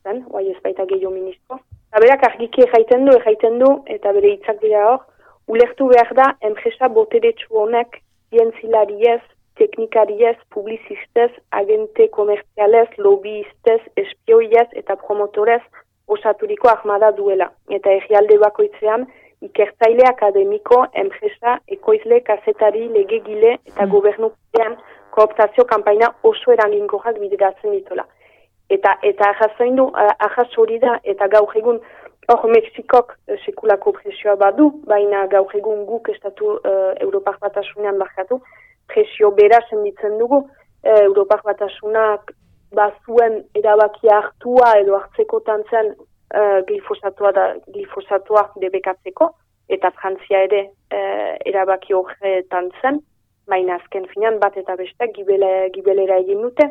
zen, 0.04 0.24
oai 0.30 0.50
ez 0.52 0.60
baita 0.62 0.86
gehiago 0.86 1.14
ministro. 1.14 1.58
Eta 1.90 2.02
berak 2.04 2.26
argiki 2.28 2.62
egaiten 2.66 3.06
du, 3.08 3.16
egaiten 3.18 3.58
du, 3.58 3.70
eta 3.96 4.12
bere 4.16 4.34
hitzak 4.34 4.60
dira 4.62 4.86
hor, 4.90 5.00
ulertu 5.50 5.88
behar 5.90 6.12
da, 6.16 6.30
enpresa 6.48 6.88
boteretsu 6.88 7.58
honek, 7.64 8.00
zientzilariez, 8.30 9.20
teknikariez, 9.58 10.36
publizistez, 10.50 11.30
agente 11.50 12.08
komerzialez, 12.10 12.88
lobbyistez, 12.98 13.80
espioiez 13.96 14.66
eta 14.72 14.96
promotorez 15.02 15.62
osaturiko 16.06 16.68
ahmada 16.68 17.12
duela. 17.12 17.50
Eta 17.70 17.92
egialde 18.00 18.38
bakoitzean, 18.42 19.06
ikertzaile 19.46 20.06
akademiko, 20.08 20.84
enpresa, 21.04 21.58
ekoizle, 21.76 22.20
kazetari, 22.26 22.88
legegile 22.96 23.54
eta 23.54 23.86
mm. 23.86 23.90
gobernukean 23.92 24.76
kooptazio 25.14 25.64
kampaina 25.70 26.10
oso 26.22 26.52
eranginkoak 26.52 27.20
bideratzen 27.22 27.76
ditola. 27.76 28.06
Eta 28.70 28.96
eta 29.02 29.30
ahazain 29.34 29.76
du, 29.76 29.90
ahaz 29.94 30.48
hori 30.58 30.80
da, 30.82 30.98
eta 31.04 31.28
gaur 31.28 31.52
egun, 31.60 31.80
hor 32.32 32.44
Mexikok 32.48 33.12
uh, 33.12 33.36
sekulako 33.44 33.92
presioa 33.98 34.34
badu, 34.40 34.70
baina 34.88 35.26
gaur 35.32 35.52
egun 35.54 35.84
guk 35.86 36.08
estatu 36.14 36.56
uh, 36.56 36.92
Europak 37.04 37.38
batasunean 37.44 38.00
barkatu, 38.00 38.40
presio 38.88 39.30
bera 39.36 39.60
senditzen 39.70 40.18
dugu, 40.18 40.42
e, 40.84 40.90
Europak 41.04 41.44
batasunak 41.44 42.32
bazuen 42.74 43.38
erabakia 43.56 44.18
hartua 44.18 44.74
edo 44.80 44.96
hartzekotan 44.98 45.62
zen 45.70 45.94
e, 46.34 46.62
glifosatua 46.68 47.32
da 47.32 47.46
glifosatua 47.66 48.48
debekatzeko, 48.60 49.30
eta 49.68 49.90
Frantzia 50.00 50.42
ere 50.48 50.62
e, 50.90 51.00
erabaki 51.50 51.94
horretan 51.96 52.70
zen, 52.82 53.00
baina 53.48 53.78
azken 53.80 54.06
finan 54.12 54.38
bat 54.40 54.56
eta 54.56 54.76
bestek 54.76 55.14
gibele, 55.16 55.70
gibelera 55.74 56.18
egin 56.24 56.42
dute. 56.42 56.68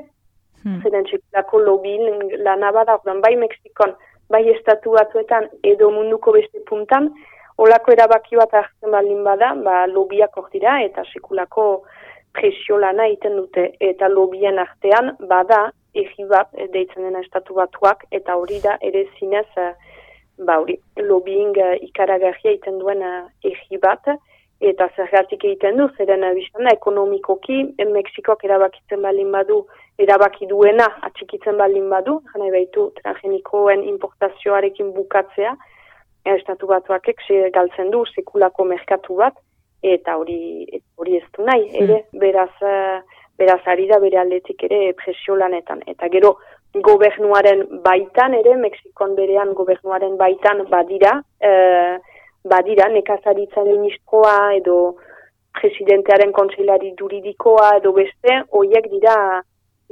Hmm. 0.64 0.80
Zeren 0.84 1.06
txekulako 1.10 1.60
lobin 1.60 2.08
lan 2.46 2.64
abada, 2.64 2.98
bai 3.06 3.36
Mexikon, 3.36 3.96
bai 4.32 4.44
estatu 4.54 4.96
batuetan 4.96 5.50
edo 5.64 5.90
munduko 5.92 6.34
beste 6.38 6.64
puntan, 6.70 7.12
olako 7.58 7.94
erabaki 7.94 8.40
bat 8.40 8.54
hartzen 8.54 8.92
baldin 8.92 9.24
bada, 9.24 9.54
ba, 9.66 9.86
lobiak 9.88 10.38
hor 10.38 10.50
dira 10.54 10.80
eta 10.82 11.04
sekulako 11.12 11.84
presio 12.34 12.80
lana 12.82 13.06
egiten 13.12 13.38
dute 13.38 13.68
eta 13.92 14.10
lobien 14.10 14.60
artean 14.60 15.14
bada 15.30 15.68
egi 15.94 16.26
bat 16.30 16.50
eh, 16.58 16.68
deitzen 16.74 17.06
dena 17.08 17.22
estatu 17.26 17.56
batuak 17.58 18.06
eta 18.12 18.36
hori 18.40 18.60
da 18.64 18.78
ere 18.82 19.06
zinez 19.20 19.48
uh, 19.62 19.74
ba 20.48 20.60
hori 20.62 20.80
lobbying 20.98 21.58
uh, 21.58 21.76
ikaragarria 21.88 22.52
egiten 22.52 22.80
duen 22.80 23.04
egi 23.52 23.80
bat 23.82 24.10
eta 24.64 24.88
zergatik 24.96 25.44
egiten 25.44 25.78
du 25.78 25.90
zeren 25.98 26.24
biztana 26.36 26.74
ekonomikoki 26.78 27.60
Mexikok 27.94 28.44
erabakitzen 28.48 29.02
balin 29.02 29.32
badu 29.32 29.64
erabaki 30.00 30.48
duena 30.48 30.88
atxikitzen 31.10 31.58
balin 31.58 31.90
badu 31.90 32.22
jana 32.34 32.52
baitu 32.58 32.90
transgenikoen 33.02 33.84
importazioarekin 33.94 34.94
bukatzea 34.98 35.56
estatu 36.38 36.68
batuak 36.68 37.10
galtzen 37.54 37.92
du 37.92 38.06
sekulako 38.16 38.66
merkatu 38.66 39.16
bat 39.16 39.36
eta 39.84 40.16
hori 40.18 40.66
hori 40.98 41.18
ez 41.18 41.26
du 41.36 41.44
nahi, 41.44 41.68
hmm. 41.68 41.84
ere, 41.84 41.98
beraz, 42.20 42.52
uh, 42.64 43.23
beraz 43.38 43.62
ari 43.65 43.88
da 43.88 44.00
bere 44.00 44.19
aldetik 44.22 44.63
ere 44.69 44.93
presio 45.00 45.36
lanetan. 45.36 45.82
Eta 45.88 46.10
gero, 46.13 46.36
gobernuaren 46.74 47.63
baitan 47.86 48.34
ere, 48.39 48.56
Mexikon 48.58 49.15
berean 49.15 49.54
gobernuaren 49.54 50.17
baitan 50.17 50.65
badira, 50.69 51.19
uh, 51.50 51.96
badira, 52.50 52.89
nekazaritza 52.93 53.63
ministroa 53.63 54.54
edo 54.58 54.78
presidentearen 55.60 56.34
kontseilari 56.34 56.93
duridikoa 56.98 57.78
edo 57.78 57.93
beste, 57.93 58.41
horiek 58.52 58.89
dira, 58.91 59.15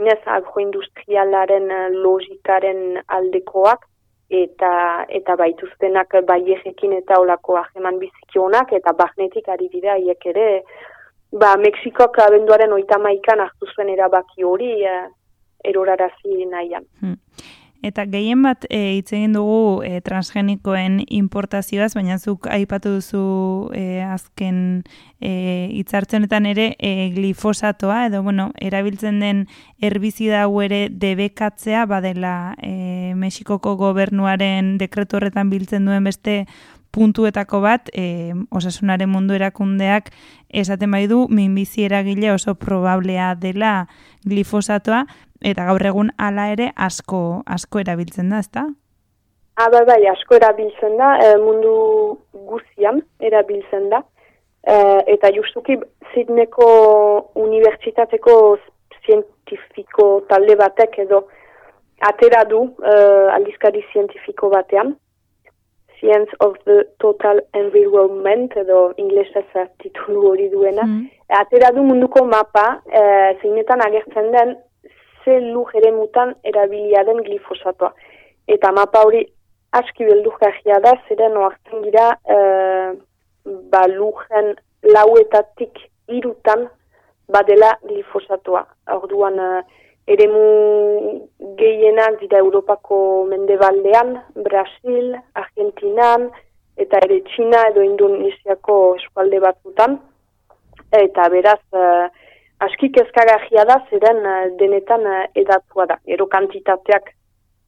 inez 0.01 0.19
agroindustrialaren 0.25 1.69
logikaren 2.01 3.01
aldekoak, 3.07 3.85
eta 4.31 5.05
eta 5.19 5.35
baituztenak 5.35 6.15
baiejekin 6.27 6.93
eta 6.95 7.19
olako 7.19 7.57
aheman 7.59 7.99
bizikionak 7.99 8.71
eta 8.77 8.93
bagnetik 9.01 9.49
ari 9.51 9.67
dira 9.73 9.97
haiek 9.97 10.25
ere 10.31 10.45
ba 11.31 11.55
Mexikok 11.57 12.19
abenduaren 12.19 12.71
31an 12.75 13.45
hartu 13.45 13.67
zuen 13.75 13.89
erabaki 13.89 14.43
hori 14.43 14.73
eh, 14.83 15.07
erorarazi 15.63 16.45
nahian. 16.49 16.85
Hmm. 16.99 17.17
Eta 17.81 18.03
gehien 18.05 18.43
bat 18.45 18.67
e, 18.69 18.77
hitz 18.99 19.09
egin 19.15 19.33
dugu 19.33 19.81
e, 19.81 20.03
transgenikoen 20.05 20.99
importazioaz, 21.17 21.95
baina 21.97 22.19
zuk 22.19 22.45
aipatu 22.53 22.91
duzu 22.99 23.23
e, 23.73 24.03
azken 24.05 24.83
e, 25.17 25.31
hitzartzenetan 25.79 26.45
ere 26.51 26.67
e, 26.77 27.09
glifosatoa 27.15 28.03
edo 28.11 28.21
bueno, 28.21 28.51
erabiltzen 28.61 29.17
den 29.23 29.47
herbizida 29.81 30.43
hau 30.43 30.61
ere 30.61 30.83
debekatzea 30.93 31.87
badela 31.89 32.53
e, 32.61 33.15
Mexikoko 33.17 33.73
gobernuaren 33.81 34.75
dekretu 34.77 35.17
horretan 35.17 35.49
biltzen 35.49 35.89
duen 35.89 36.05
beste 36.05 36.43
puntuetako 36.91 37.61
bat, 37.63 37.89
e, 37.93 38.33
osasunaren 38.51 39.09
mundu 39.09 39.35
erakundeak 39.37 40.11
esaten 40.49 40.91
bai 40.91 41.05
du 41.07 41.27
minbizi 41.29 41.85
eragile 41.87 42.31
oso 42.31 42.55
probablea 42.55 43.33
dela 43.35 43.87
glifosatoa, 44.27 45.05
eta 45.41 45.65
gaur 45.65 45.85
egun 45.85 46.11
hala 46.17 46.49
ere 46.53 46.71
asko 46.75 47.41
asko 47.45 47.81
erabiltzen 47.81 48.29
da, 48.29 48.39
ezta? 48.39 48.67
Ah, 49.57 49.69
bai, 49.69 49.83
bai, 49.85 49.99
asko 50.09 50.37
erabiltzen 50.37 50.97
da, 50.97 51.15
e, 51.21 51.35
mundu 51.41 51.73
guzian 52.49 53.01
erabiltzen 53.19 53.89
da. 53.91 54.03
E, 54.61 54.75
eta 55.15 55.31
justuki 55.35 55.77
Zidneko 56.13 56.67
Unibertsitateko 57.41 58.35
zientifiko 59.05 60.07
talde 60.29 60.55
batek 60.59 60.99
edo 61.05 61.23
atera 62.09 62.43
du 62.49 62.63
e, 62.81 62.95
aldizkari 63.37 63.83
zientifiko 63.91 64.49
batean. 64.53 64.95
Science 66.01 66.31
of 66.39 66.55
the 66.65 66.87
Total 66.99 67.39
Environment 67.53 68.51
edo 68.57 68.93
inglesez 68.97 69.45
titulu 69.79 70.25
hori 70.31 70.49
duena. 70.49 70.83
Mm. 70.83 71.05
Atera 71.29 71.71
du 71.71 71.83
munduko 71.85 72.25
mapa 72.25 72.81
e, 72.89 73.01
zeinetan 73.41 73.85
agertzen 73.85 74.31
den 74.33 74.55
ze 75.23 75.37
luj 75.39 75.69
ere 75.77 75.91
mutan 75.93 76.33
erabilia 76.43 77.03
den 77.05 77.21
glifosatoa. 77.21 77.93
Eta 78.47 78.71
mapa 78.71 79.05
hori 79.05 79.21
aski 79.77 80.09
beldurgarria 80.09 80.81
da, 80.83 80.95
zeren 81.07 81.37
oartzen 81.37 81.85
gira 81.85 82.09
e, 82.25 82.37
ba 83.45 83.85
lujen 83.87 84.55
lauetatik 84.81 85.77
irutan 86.09 86.65
badela 87.31 87.75
glifosatoa. 87.85 88.65
Orduan, 88.97 89.39
uh, 89.39 89.61
eremu 90.13 90.45
gehienak 91.59 92.19
dira 92.21 92.39
Europako 92.39 93.27
mendebaldean, 93.29 94.17
Brasil, 94.47 95.15
Argentinan, 95.43 96.29
eta 96.77 96.99
ere 97.05 97.21
Txina 97.29 97.67
edo 97.69 97.85
Indonesiako 97.85 98.77
eskualde 98.99 99.39
batzutan. 99.43 99.97
Eta 100.91 101.27
beraz, 101.31 101.59
uh, 101.77 102.07
askik 102.67 102.97
ezkagagia 103.03 103.65
da, 103.69 103.79
zeren 103.89 104.21
uh, 104.25 104.43
denetan 104.59 105.07
uh, 105.07 105.23
edatua 105.35 105.87
da. 105.93 105.99
Ero 106.05 106.27
kantitateak 106.31 107.13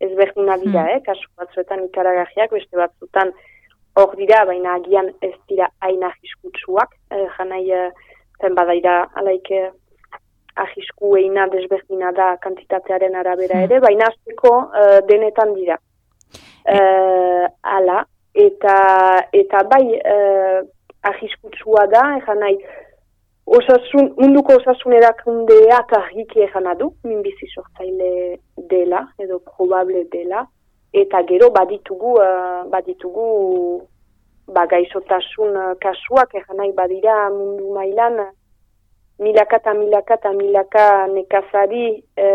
ezberdina 0.03 0.57
dira, 0.61 0.83
hmm. 0.83 0.97
eh? 0.97 1.01
kasu 1.05 1.29
batzuetan 1.39 1.85
ikaragajiak, 1.87 2.51
beste 2.51 2.79
batzutan 2.79 3.33
hor 3.99 4.15
dira, 4.17 4.43
baina 4.49 4.77
agian 4.79 5.11
ez 5.21 5.35
dira 5.49 5.69
aina 5.87 6.09
jiskutsuak, 6.19 6.95
eh, 7.13 7.27
janai 7.37 7.63
eh, 7.71 7.89
zen 8.41 8.55
badaira 8.57 8.95
alaike 9.21 9.69
ahisku 10.55 11.15
eina 11.17 11.47
desberdina 11.51 12.11
da 12.11 12.35
kantitatearen 12.43 13.15
arabera 13.15 13.57
hmm. 13.57 13.65
ere, 13.67 13.79
baina 13.81 14.09
azteko 14.11 14.53
uh, 14.57 14.99
denetan 15.09 15.53
dira. 15.57 15.77
Uh, 16.63 17.45
ala, 17.75 18.03
eta, 18.33 18.75
eta 19.35 19.63
bai 19.69 19.83
uh, 19.99 20.61
ahiskutsua 21.09 21.87
da, 21.91 22.03
egan 22.21 22.39
nahi, 22.45 22.57
osasun, 23.59 24.13
munduko 24.19 24.55
osasun 24.61 24.95
erakundeak 24.99 25.91
argiki 25.99 26.45
egan 26.45 26.69
adu, 26.71 26.93
minbizi 27.03 27.49
sortzaile 27.51 28.37
dela, 28.69 29.07
edo 29.19 29.41
probable 29.49 30.05
dela, 30.13 30.45
eta 30.93 31.23
gero 31.27 31.49
baditugu, 31.51 32.15
uh, 32.21 32.63
baditugu 32.71 33.27
bagaizotasun 34.53 35.59
kasuak, 35.81 36.37
egan 36.39 36.61
nahi 36.61 36.71
badira 36.77 37.17
mundu 37.33 37.73
mailan, 37.75 38.21
milaka 39.23 39.57
eta 39.61 39.73
milaka 39.73 40.17
eta 40.19 40.31
milaka 40.37 40.85
nekazari 41.13 41.85
e, 42.17 42.27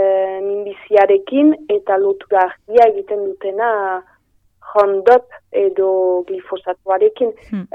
minbiziarekin 0.44 1.54
eta 1.68 1.98
lotura 2.00 2.46
argia 2.48 2.88
egiten 2.92 3.24
dutena 3.26 3.70
hondop 4.74 5.28
edo 5.52 6.22
glifosatuarekin. 6.28 7.32
Hmm. 7.50 7.66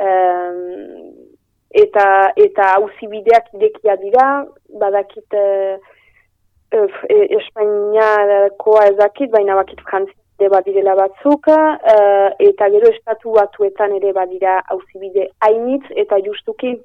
eta 1.74 2.06
eta 2.38 2.68
hauzibideak 2.76 3.48
idekia 3.58 3.96
dira, 3.98 4.26
badakit 4.82 5.34
e, 5.34 5.46
e, 6.74 7.18
Espainiakoa 7.40 8.86
ezakit, 8.92 9.32
baina 9.34 9.58
bakit 9.58 9.82
frantzide 9.90 10.50
badirela 10.54 10.96
batzuk, 11.00 11.50
e, 11.50 11.96
eta 12.50 12.70
gero 12.76 12.92
estatu 12.94 13.34
batuetan 13.40 13.96
ere 13.98 14.14
badira 14.14 14.60
hauzibide 14.68 15.30
hainitz, 15.42 15.86
eta 16.06 16.22
justuki 16.28 16.76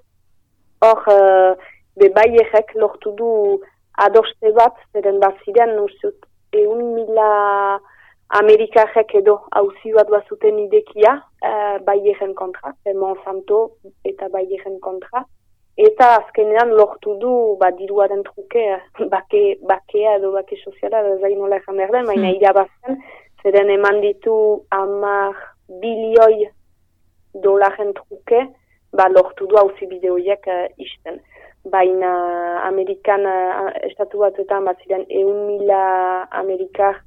hor... 0.84 1.04
E, 1.12 1.76
be 1.98 2.08
bai 2.14 2.30
egek 2.44 2.74
lortu 2.74 3.12
du 3.18 3.30
adoste 4.06 4.52
bat, 4.56 4.76
zeren 4.94 5.18
bat 5.22 5.38
ziren, 5.44 5.74
nuzut, 5.76 6.26
eun 6.54 6.82
mila 6.94 7.30
Amerikajek 8.38 9.14
edo 9.22 9.38
hauzi 9.56 9.94
bat 9.96 10.10
bazuten 10.12 10.58
idekia, 10.66 11.14
uh, 11.48 12.34
kontra, 12.36 12.74
Monsanto 12.94 13.72
eta 14.04 14.28
bai 14.28 14.44
egen 14.44 14.78
kontra, 14.80 15.24
eta 15.76 16.16
azkenean 16.18 16.70
lortu 16.70 17.16
du 17.18 17.56
bat 17.60 17.76
diruaren 17.78 18.22
truke, 18.22 18.80
bake, 19.14 19.58
bakea 19.62 20.16
edo 20.18 20.32
bake 20.32 20.56
soziala, 20.64 21.02
da 21.02 21.16
zain 21.20 21.38
nola 21.38 21.56
egan 21.56 21.76
behar 21.76 21.92
den, 21.92 22.06
baina 22.06 22.28
hmm. 22.28 22.36
irabazten, 22.40 23.02
zeren 23.42 23.70
eman 23.70 24.00
ditu 24.02 24.62
amar 24.70 25.34
bilioi 25.80 26.50
dolaren 27.34 27.94
truke, 27.94 28.46
ba 28.92 29.08
lortu 29.08 29.46
du 29.46 29.56
hauzi 29.56 29.86
bideoiek 29.86 30.46
uh, 30.46 30.66
isten 30.78 31.18
baina 31.64 32.12
Amerikan 32.64 33.26
estatu 33.88 34.18
batzuetan 34.22 34.64
bat 34.64 34.78
ziren 34.84 35.04
eun 35.08 35.46
mila 35.46 35.82
Amerikar 36.30 37.02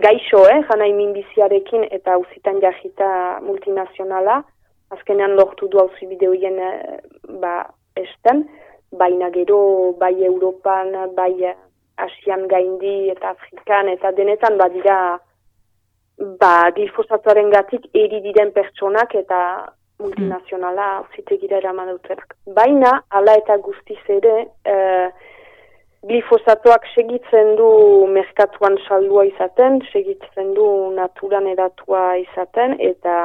gaixo, 0.00 0.44
eh, 0.48 0.62
jana 0.68 0.88
minbiziarekin 0.96 1.86
eta 1.90 2.14
auzitan 2.14 2.60
jahita 2.60 3.40
multinazionala, 3.44 4.42
azkenean 4.90 5.36
lortu 5.36 5.68
du 5.68 5.78
hauzi 5.78 6.06
bideoien 6.06 6.58
eh, 6.58 7.00
ba, 7.42 7.54
esten, 7.96 8.46
baina 8.92 9.30
gero 9.30 9.92
bai 10.00 10.14
Europan, 10.24 10.94
bai 11.16 11.54
Asian 12.00 12.46
gaindi 12.48 13.10
eta 13.12 13.34
Afrikan 13.34 13.88
eta 13.92 14.12
denetan 14.16 14.56
badira 14.58 14.96
ba, 16.40 16.70
glifosatuaren 16.76 17.50
gatik 17.52 17.86
eri 17.94 18.22
diren 18.24 18.52
pertsonak 18.56 19.14
eta 19.14 19.40
multinazionala 20.00 20.88
zitegira 21.14 21.58
eraman 21.60 21.92
dutenak. 21.94 22.36
Baina, 22.56 23.00
ala 23.10 23.36
eta 23.40 23.56
guztiz 23.64 24.00
ere, 24.08 24.46
e, 24.64 24.76
glifosatoak 26.08 26.86
segitzen 26.94 27.54
du 27.58 27.70
merkatuan 28.14 28.78
saldua 28.86 29.26
izaten, 29.28 29.80
segitzen 29.92 30.54
du 30.56 30.66
naturan 30.96 31.46
eratua 31.50 32.04
izaten, 32.22 32.78
eta 32.92 33.16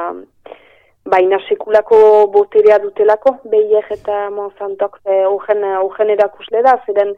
baina 1.06 1.38
sekulako 1.48 1.98
boterea 2.34 2.78
dutelako, 2.82 3.36
behiek 3.52 3.90
eta 3.96 4.26
Monsantok 4.34 5.00
horren 5.06 5.64
e, 5.64 6.12
erakusle 6.18 6.62
da, 6.66 6.78
zeren 6.86 7.14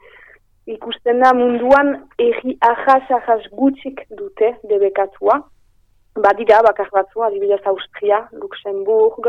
ikusten 0.69 1.23
da 1.25 1.33
munduan 1.35 1.95
egi 2.21 2.59
ahaz 2.61 3.05
ahaz 3.19 3.41
gutxik 3.57 4.05
dute 4.19 4.53
debekatua, 4.71 5.41
badira 6.17 6.63
bakar 6.63 6.89
batzu, 6.93 7.23
adibidez 7.23 7.61
Austria, 7.67 8.29
Luxemburg, 8.33 9.29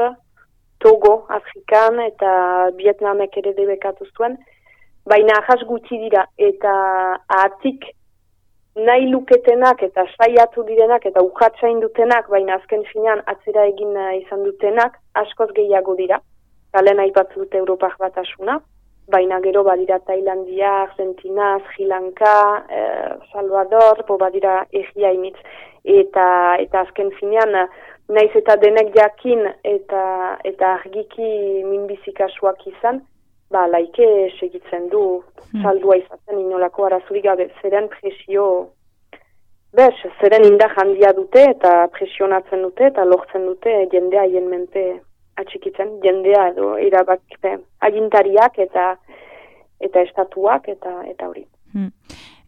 Togo, 0.80 1.26
Afrikan 1.30 2.00
eta 2.00 2.32
Vietnamek 2.78 3.38
ere 3.38 3.54
debekatu 3.54 4.08
zuen, 4.15 4.38
baina 5.06 5.36
ahas 5.42 5.62
gutxi 5.68 5.98
dira 6.06 6.26
eta 6.38 6.74
atik 7.44 7.86
nahi 8.76 9.10
luketenak 9.12 9.84
eta 9.84 10.06
saiatu 10.15 10.63
direnak 10.63 11.06
eta 11.06 11.22
ukatzain 11.26 11.82
dutenak, 11.84 12.30
baina 12.30 12.56
azken 12.56 12.86
finan 12.94 13.24
atzera 13.28 13.65
egin 13.74 13.96
izan 14.22 14.46
dutenak, 14.48 15.00
askoz 15.13 15.50
gehiago 15.56 15.96
dira. 16.00 16.22
Galen 16.74 17.00
aipatzu 17.02 17.44
dute 17.44 17.58
Europak 17.58 17.98
batasuna, 18.00 18.60
baina 19.10 19.39
gero 19.41 19.63
badira 19.63 20.00
Tailandia, 20.00 20.72
Argentina, 20.84 21.58
Sri 21.67 21.86
Lanka, 21.86 22.65
eh, 22.69 23.10
Salvador, 23.32 24.04
bo 24.08 24.17
badira 24.17 24.65
egia 24.72 25.12
imitz 25.12 25.38
eta 25.84 26.56
eta 26.60 26.82
azken 26.86 27.12
finean 27.19 27.56
naiz 28.10 28.32
eta 28.36 28.56
denek 28.62 28.93
jakin 28.95 29.45
eta 29.63 30.04
eta 30.43 30.74
argiki 30.80 31.63
minbizikasuak 31.65 32.65
izan 32.67 33.02
ba 33.52 33.67
laike 33.67 34.32
segitzen 34.39 34.89
du. 34.89 35.24
Hmm. 35.52 35.63
saldua 35.63 35.95
izaten 35.98 36.39
inolako 36.39 36.86
arazurik 36.86 37.24
gabe. 37.24 37.50
Zeren 37.62 37.88
presio 37.89 38.69
Bez, 39.74 39.93
zeren 40.22 40.45
inda 40.48 40.65
handia 40.82 41.12
dute 41.13 41.43
eta 41.52 41.72
presionatzen 41.93 42.63
dute 42.65 42.88
eta 42.88 43.04
lortzen 43.06 43.43
dute 43.45 43.74
jendea 43.91 44.24
haien 44.26 44.48
mente 44.50 44.86
atxikitzen, 45.41 45.99
jendea 46.04 46.49
edo 46.54 46.73
irabakpe 46.78 47.58
agintariak 47.88 48.60
eta 48.60 48.89
eta 49.80 50.02
estatuak 50.08 50.67
eta 50.75 50.99
eta 51.08 51.30
hori. 51.30 51.45
Hmm 51.73 51.93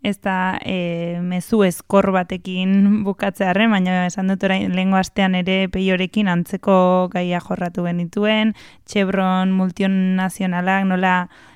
ez 0.03 0.17
da 0.21 0.57
e, 0.65 1.19
mezu 1.21 1.61
eskor 1.63 2.09
batekin 2.13 3.03
bukatzearen, 3.05 3.69
baina 3.71 4.05
esan 4.07 4.31
dut 4.31 4.43
orain 4.47 4.73
lehenko 4.73 4.97
astean 4.97 5.37
ere 5.37 5.67
peiorekin 5.73 6.29
antzeko 6.31 7.09
gaia 7.13 7.41
jorratu 7.41 7.85
genituen, 7.85 8.55
Chevron 8.89 9.53
multionazionalak 9.53 10.87
nola 10.89 11.15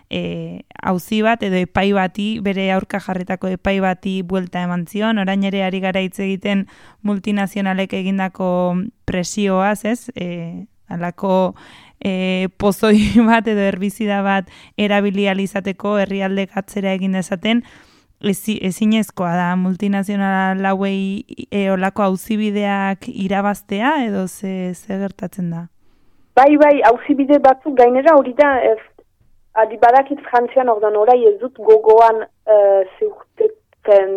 e, 0.10 0.62
auzi 0.84 1.24
bat 1.26 1.42
edo 1.44 1.58
epai 1.58 1.90
bati, 1.98 2.28
bere 2.46 2.70
aurka 2.76 3.02
jarritako 3.02 3.50
epai 3.58 3.80
bati 3.82 4.20
buelta 4.22 4.62
eman 4.68 4.86
zion, 4.86 5.18
orain 5.18 5.44
ere 5.44 5.64
ari 5.66 5.82
gara 5.82 6.06
hitz 6.06 6.20
egiten 6.20 6.68
multinazionalek 7.02 7.98
egindako 7.98 8.48
presioaz, 9.10 9.82
ez? 9.86 10.12
E, 10.14 10.68
alako 10.90 11.56
e, 12.00 12.48
pozoi 12.58 13.00
bat 13.32 13.48
edo 13.48 13.62
herbizida 13.66 14.22
bat 14.24 14.50
erabilializateko 14.78 15.98
herrialde 16.04 16.48
atzera 16.54 16.94
egin 16.94 17.18
dezaten, 17.18 17.64
ezinezkoa 18.26 19.36
da 19.36 19.56
multinazionala 19.60 20.56
lauei 20.58 21.26
e, 21.52 21.70
olako 21.72 22.04
auzibideak 22.04 23.08
irabaztea 23.08 24.06
edo 24.08 24.28
ze, 24.28 24.74
ze 24.74 24.98
gertatzen 24.98 25.52
da? 25.52 25.68
Bai, 26.36 26.58
bai, 26.58 26.82
auzibide 26.84 27.40
batzuk 27.40 27.78
gainera 27.78 28.16
hori 28.18 28.34
da, 28.36 28.58
ez, 28.60 28.80
adi 29.56 29.78
badakit 29.80 30.20
frantzian 30.30 30.70
ordan 30.70 30.96
orai 31.00 31.22
ez 31.30 31.38
dut 31.40 31.56
gogoan 31.70 32.24
uh, 32.26 32.82
zeurteten 33.00 34.16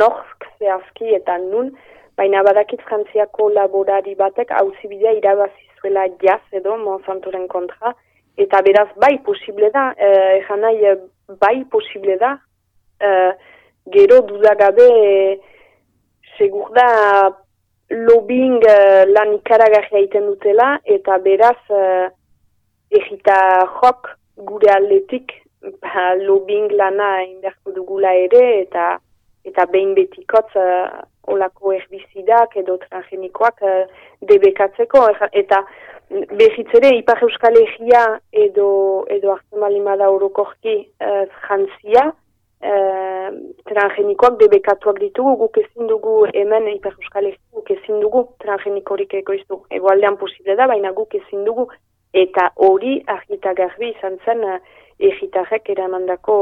norsk 0.00 0.48
zehazki 0.58 1.14
eta 1.18 1.38
nun, 1.38 1.70
baina 2.18 2.42
badakit 2.42 2.82
frantziako 2.88 3.48
laborari 3.54 4.16
batek 4.18 4.50
auzibidea 4.58 5.14
irabazizuela 5.82 6.08
jaz 6.22 6.42
edo 6.52 6.76
Monsantoren 6.76 7.48
kontra, 7.48 7.94
eta 8.36 8.62
beraz 8.62 8.88
bai 8.96 9.18
posible 9.24 9.70
da, 9.70 9.92
uh, 9.92 11.08
bai 11.40 11.64
posible 11.70 12.16
da, 12.18 12.38
uh, 13.00 13.32
gero 13.90 14.20
dudagabe 14.22 14.84
e, 14.86 15.40
segur 16.38 16.70
da 16.72 17.34
lobbying 17.90 18.62
uh, 18.62 19.04
lan 19.10 19.34
ikaragarria 19.34 19.98
egiten 19.98 20.26
dutela 20.30 20.78
eta 20.84 21.18
beraz 21.18 21.58
uh, 21.68 22.08
egita 22.90 23.66
jok 23.80 24.08
gure 24.36 24.70
aldetik 24.70 25.32
ba, 25.82 26.14
lobbying 26.14 26.70
lana 26.72 27.24
inberko 27.24 27.72
dugula 27.74 28.14
ere, 28.14 28.62
eta 28.62 28.98
eta 29.44 29.66
behin 29.66 29.94
betikot 29.94 30.54
uh, 30.54 31.02
olako 31.28 31.72
erbizidak 31.72 32.56
edo 32.56 32.76
transgenikoak 32.86 33.62
uh, 33.62 33.84
debekatzeko, 34.28 35.04
eta 35.32 35.62
behitz 36.10 36.70
ere, 36.78 36.96
Ipar 36.98 37.22
Euskal 37.24 37.56
Egia 37.60 38.02
edo, 38.32 39.04
edo 39.10 39.32
Artemalimada 39.36 40.10
orokorki 40.10 40.74
uh, 41.00 41.24
jantzia, 41.46 42.08
uh, 42.10 43.30
transgenikoak 43.70 44.38
debekatuak 44.42 45.00
ditugu, 45.00 45.36
guk 45.44 45.62
ezin 45.62 45.88
dugu 45.88 46.18
hemen 46.32 46.68
Ipar 46.74 46.98
Euskal 46.98 47.30
Egia, 47.30 47.42
guk 47.54 47.70
ezin 47.76 48.02
dugu 48.02 48.26
transgenikorik 48.44 49.14
egoiztu. 49.22 49.62
Egoaldean 49.70 50.18
posible 50.20 50.58
da, 50.58 50.68
baina 50.70 50.92
guk 50.96 51.14
ezin 51.20 51.46
dugu, 51.48 51.70
eta 52.12 52.50
hori 52.66 52.98
argita 53.08 53.54
garbi 53.56 53.94
izan 53.94 54.18
zen 54.26 54.44
uh, 54.44 54.58
egitarrek 55.02 55.70
eramandako 55.72 56.36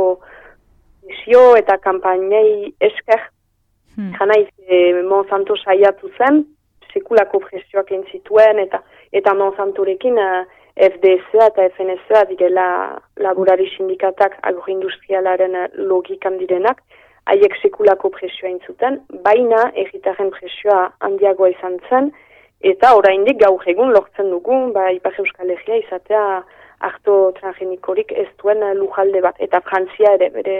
isio 1.08 1.56
eta 1.56 1.78
kampainei 1.82 2.72
esker 2.80 3.22
hmm. 3.96 4.14
janaiz 4.18 4.48
e, 4.66 5.02
Monsanto 5.02 5.56
saiatu 5.56 6.10
zen 6.18 6.44
sekulako 6.92 7.40
presioak 7.40 7.92
zituen 8.12 8.58
eta 8.58 8.82
eta 9.12 9.34
Monsantorekin 9.34 10.18
uh, 10.18 10.44
FDSA 10.76 11.46
eta 11.50 11.68
FNSA 11.76 12.24
direla 12.30 12.66
laborari 13.16 13.66
sindikatak 13.76 14.38
agroindustrialaren 14.50 15.56
logikan 15.90 16.38
direnak 16.38 16.82
haiek 17.30 17.56
sekulako 17.62 18.10
presioa 18.14 18.50
intzuten, 18.50 19.00
baina 19.26 19.66
egitarren 19.84 20.30
presioa 20.34 20.80
handiagoa 21.06 21.50
izan 21.52 21.76
zen, 21.88 22.10
eta 22.72 22.94
oraindik 22.96 23.38
gaur 23.42 23.62
egun 23.72 23.92
lortzen 23.94 24.30
dugu, 24.34 24.56
ba, 24.74 24.88
Ipar 24.96 25.18
Euskal 25.22 25.52
Herria 25.54 25.80
izatea 25.82 26.24
harto 26.80 27.32
transgenikorik 27.38 28.12
ez 28.16 28.28
duen 28.40 28.62
lujalde 28.78 29.20
bat, 29.24 29.36
eta 29.38 29.60
Frantzia 29.66 30.14
ere, 30.16 30.30
bere 30.34 30.56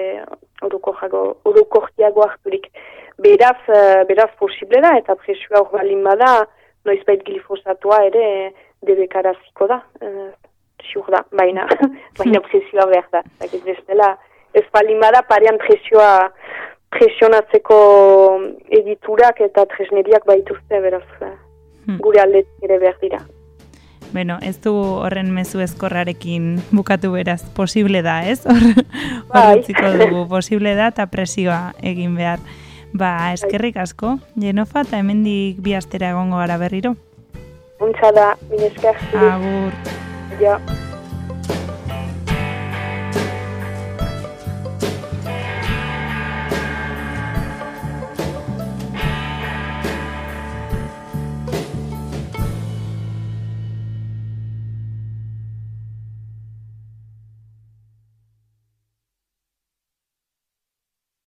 orokortiago 0.63 2.27
harturik. 2.27 2.69
Beraz, 3.21 3.59
uh, 3.69 4.03
beraz 4.09 4.31
posible 4.41 4.81
da, 4.85 4.95
eta 5.01 5.17
presioa 5.21 5.63
hor 5.63 5.73
balin 5.79 6.05
bada, 6.05 6.31
noizbait 6.89 7.25
glifosatua 7.27 8.03
ere 8.09 8.25
debekaraziko 8.89 9.69
da, 9.69 9.83
uh, 10.05 10.31
da, 11.13 11.25
baina, 11.37 11.67
baina 12.21 12.41
presioa 12.49 12.87
behar 12.93 13.09
da. 13.13 13.25
Ez 13.45 13.63
bestela, 13.65 14.15
ez 14.57 14.65
balin 14.73 15.01
bada, 15.01 15.23
parean 15.29 15.61
presioa 15.61 16.31
presionatzeko 16.91 17.81
editurak 18.81 19.41
eta 19.47 19.67
tresneriak 19.73 20.25
baituzte, 20.27 20.81
beraz, 20.81 21.05
hmm. 21.21 22.01
gure 22.03 22.25
aldetik 22.25 22.67
ere 22.69 22.81
behar 22.83 22.99
dira. 23.05 23.21
Bueno, 24.13 24.39
ez 24.43 24.57
du 24.61 24.73
horren 24.75 25.31
mezu 25.31 25.61
eskorrarekin 25.63 26.57
bukatu 26.73 27.13
beraz, 27.13 27.43
posible 27.55 28.03
da, 28.03 28.25
ez? 28.27 28.41
Hor, 28.49 28.83
bai. 29.31 29.63
dugu, 29.99 30.27
posible 30.29 30.75
da 30.75 30.89
eta 30.91 31.07
presioa 31.07 31.75
egin 31.83 32.17
behar. 32.19 32.43
Ba, 32.93 33.33
eskerrik 33.33 33.77
asko, 33.79 34.19
jenofa 34.35 34.83
eta 34.83 34.99
hemendik 34.99 35.63
bi 35.63 35.77
astera 35.79 36.11
egongo 36.11 36.43
gara 36.43 36.59
berriro. 36.59 36.97
Untza 37.81 38.11
da, 38.13 38.33
min 38.51 38.67
esker. 38.67 38.99
Agur. 39.15 39.77
Ja. 40.43 40.59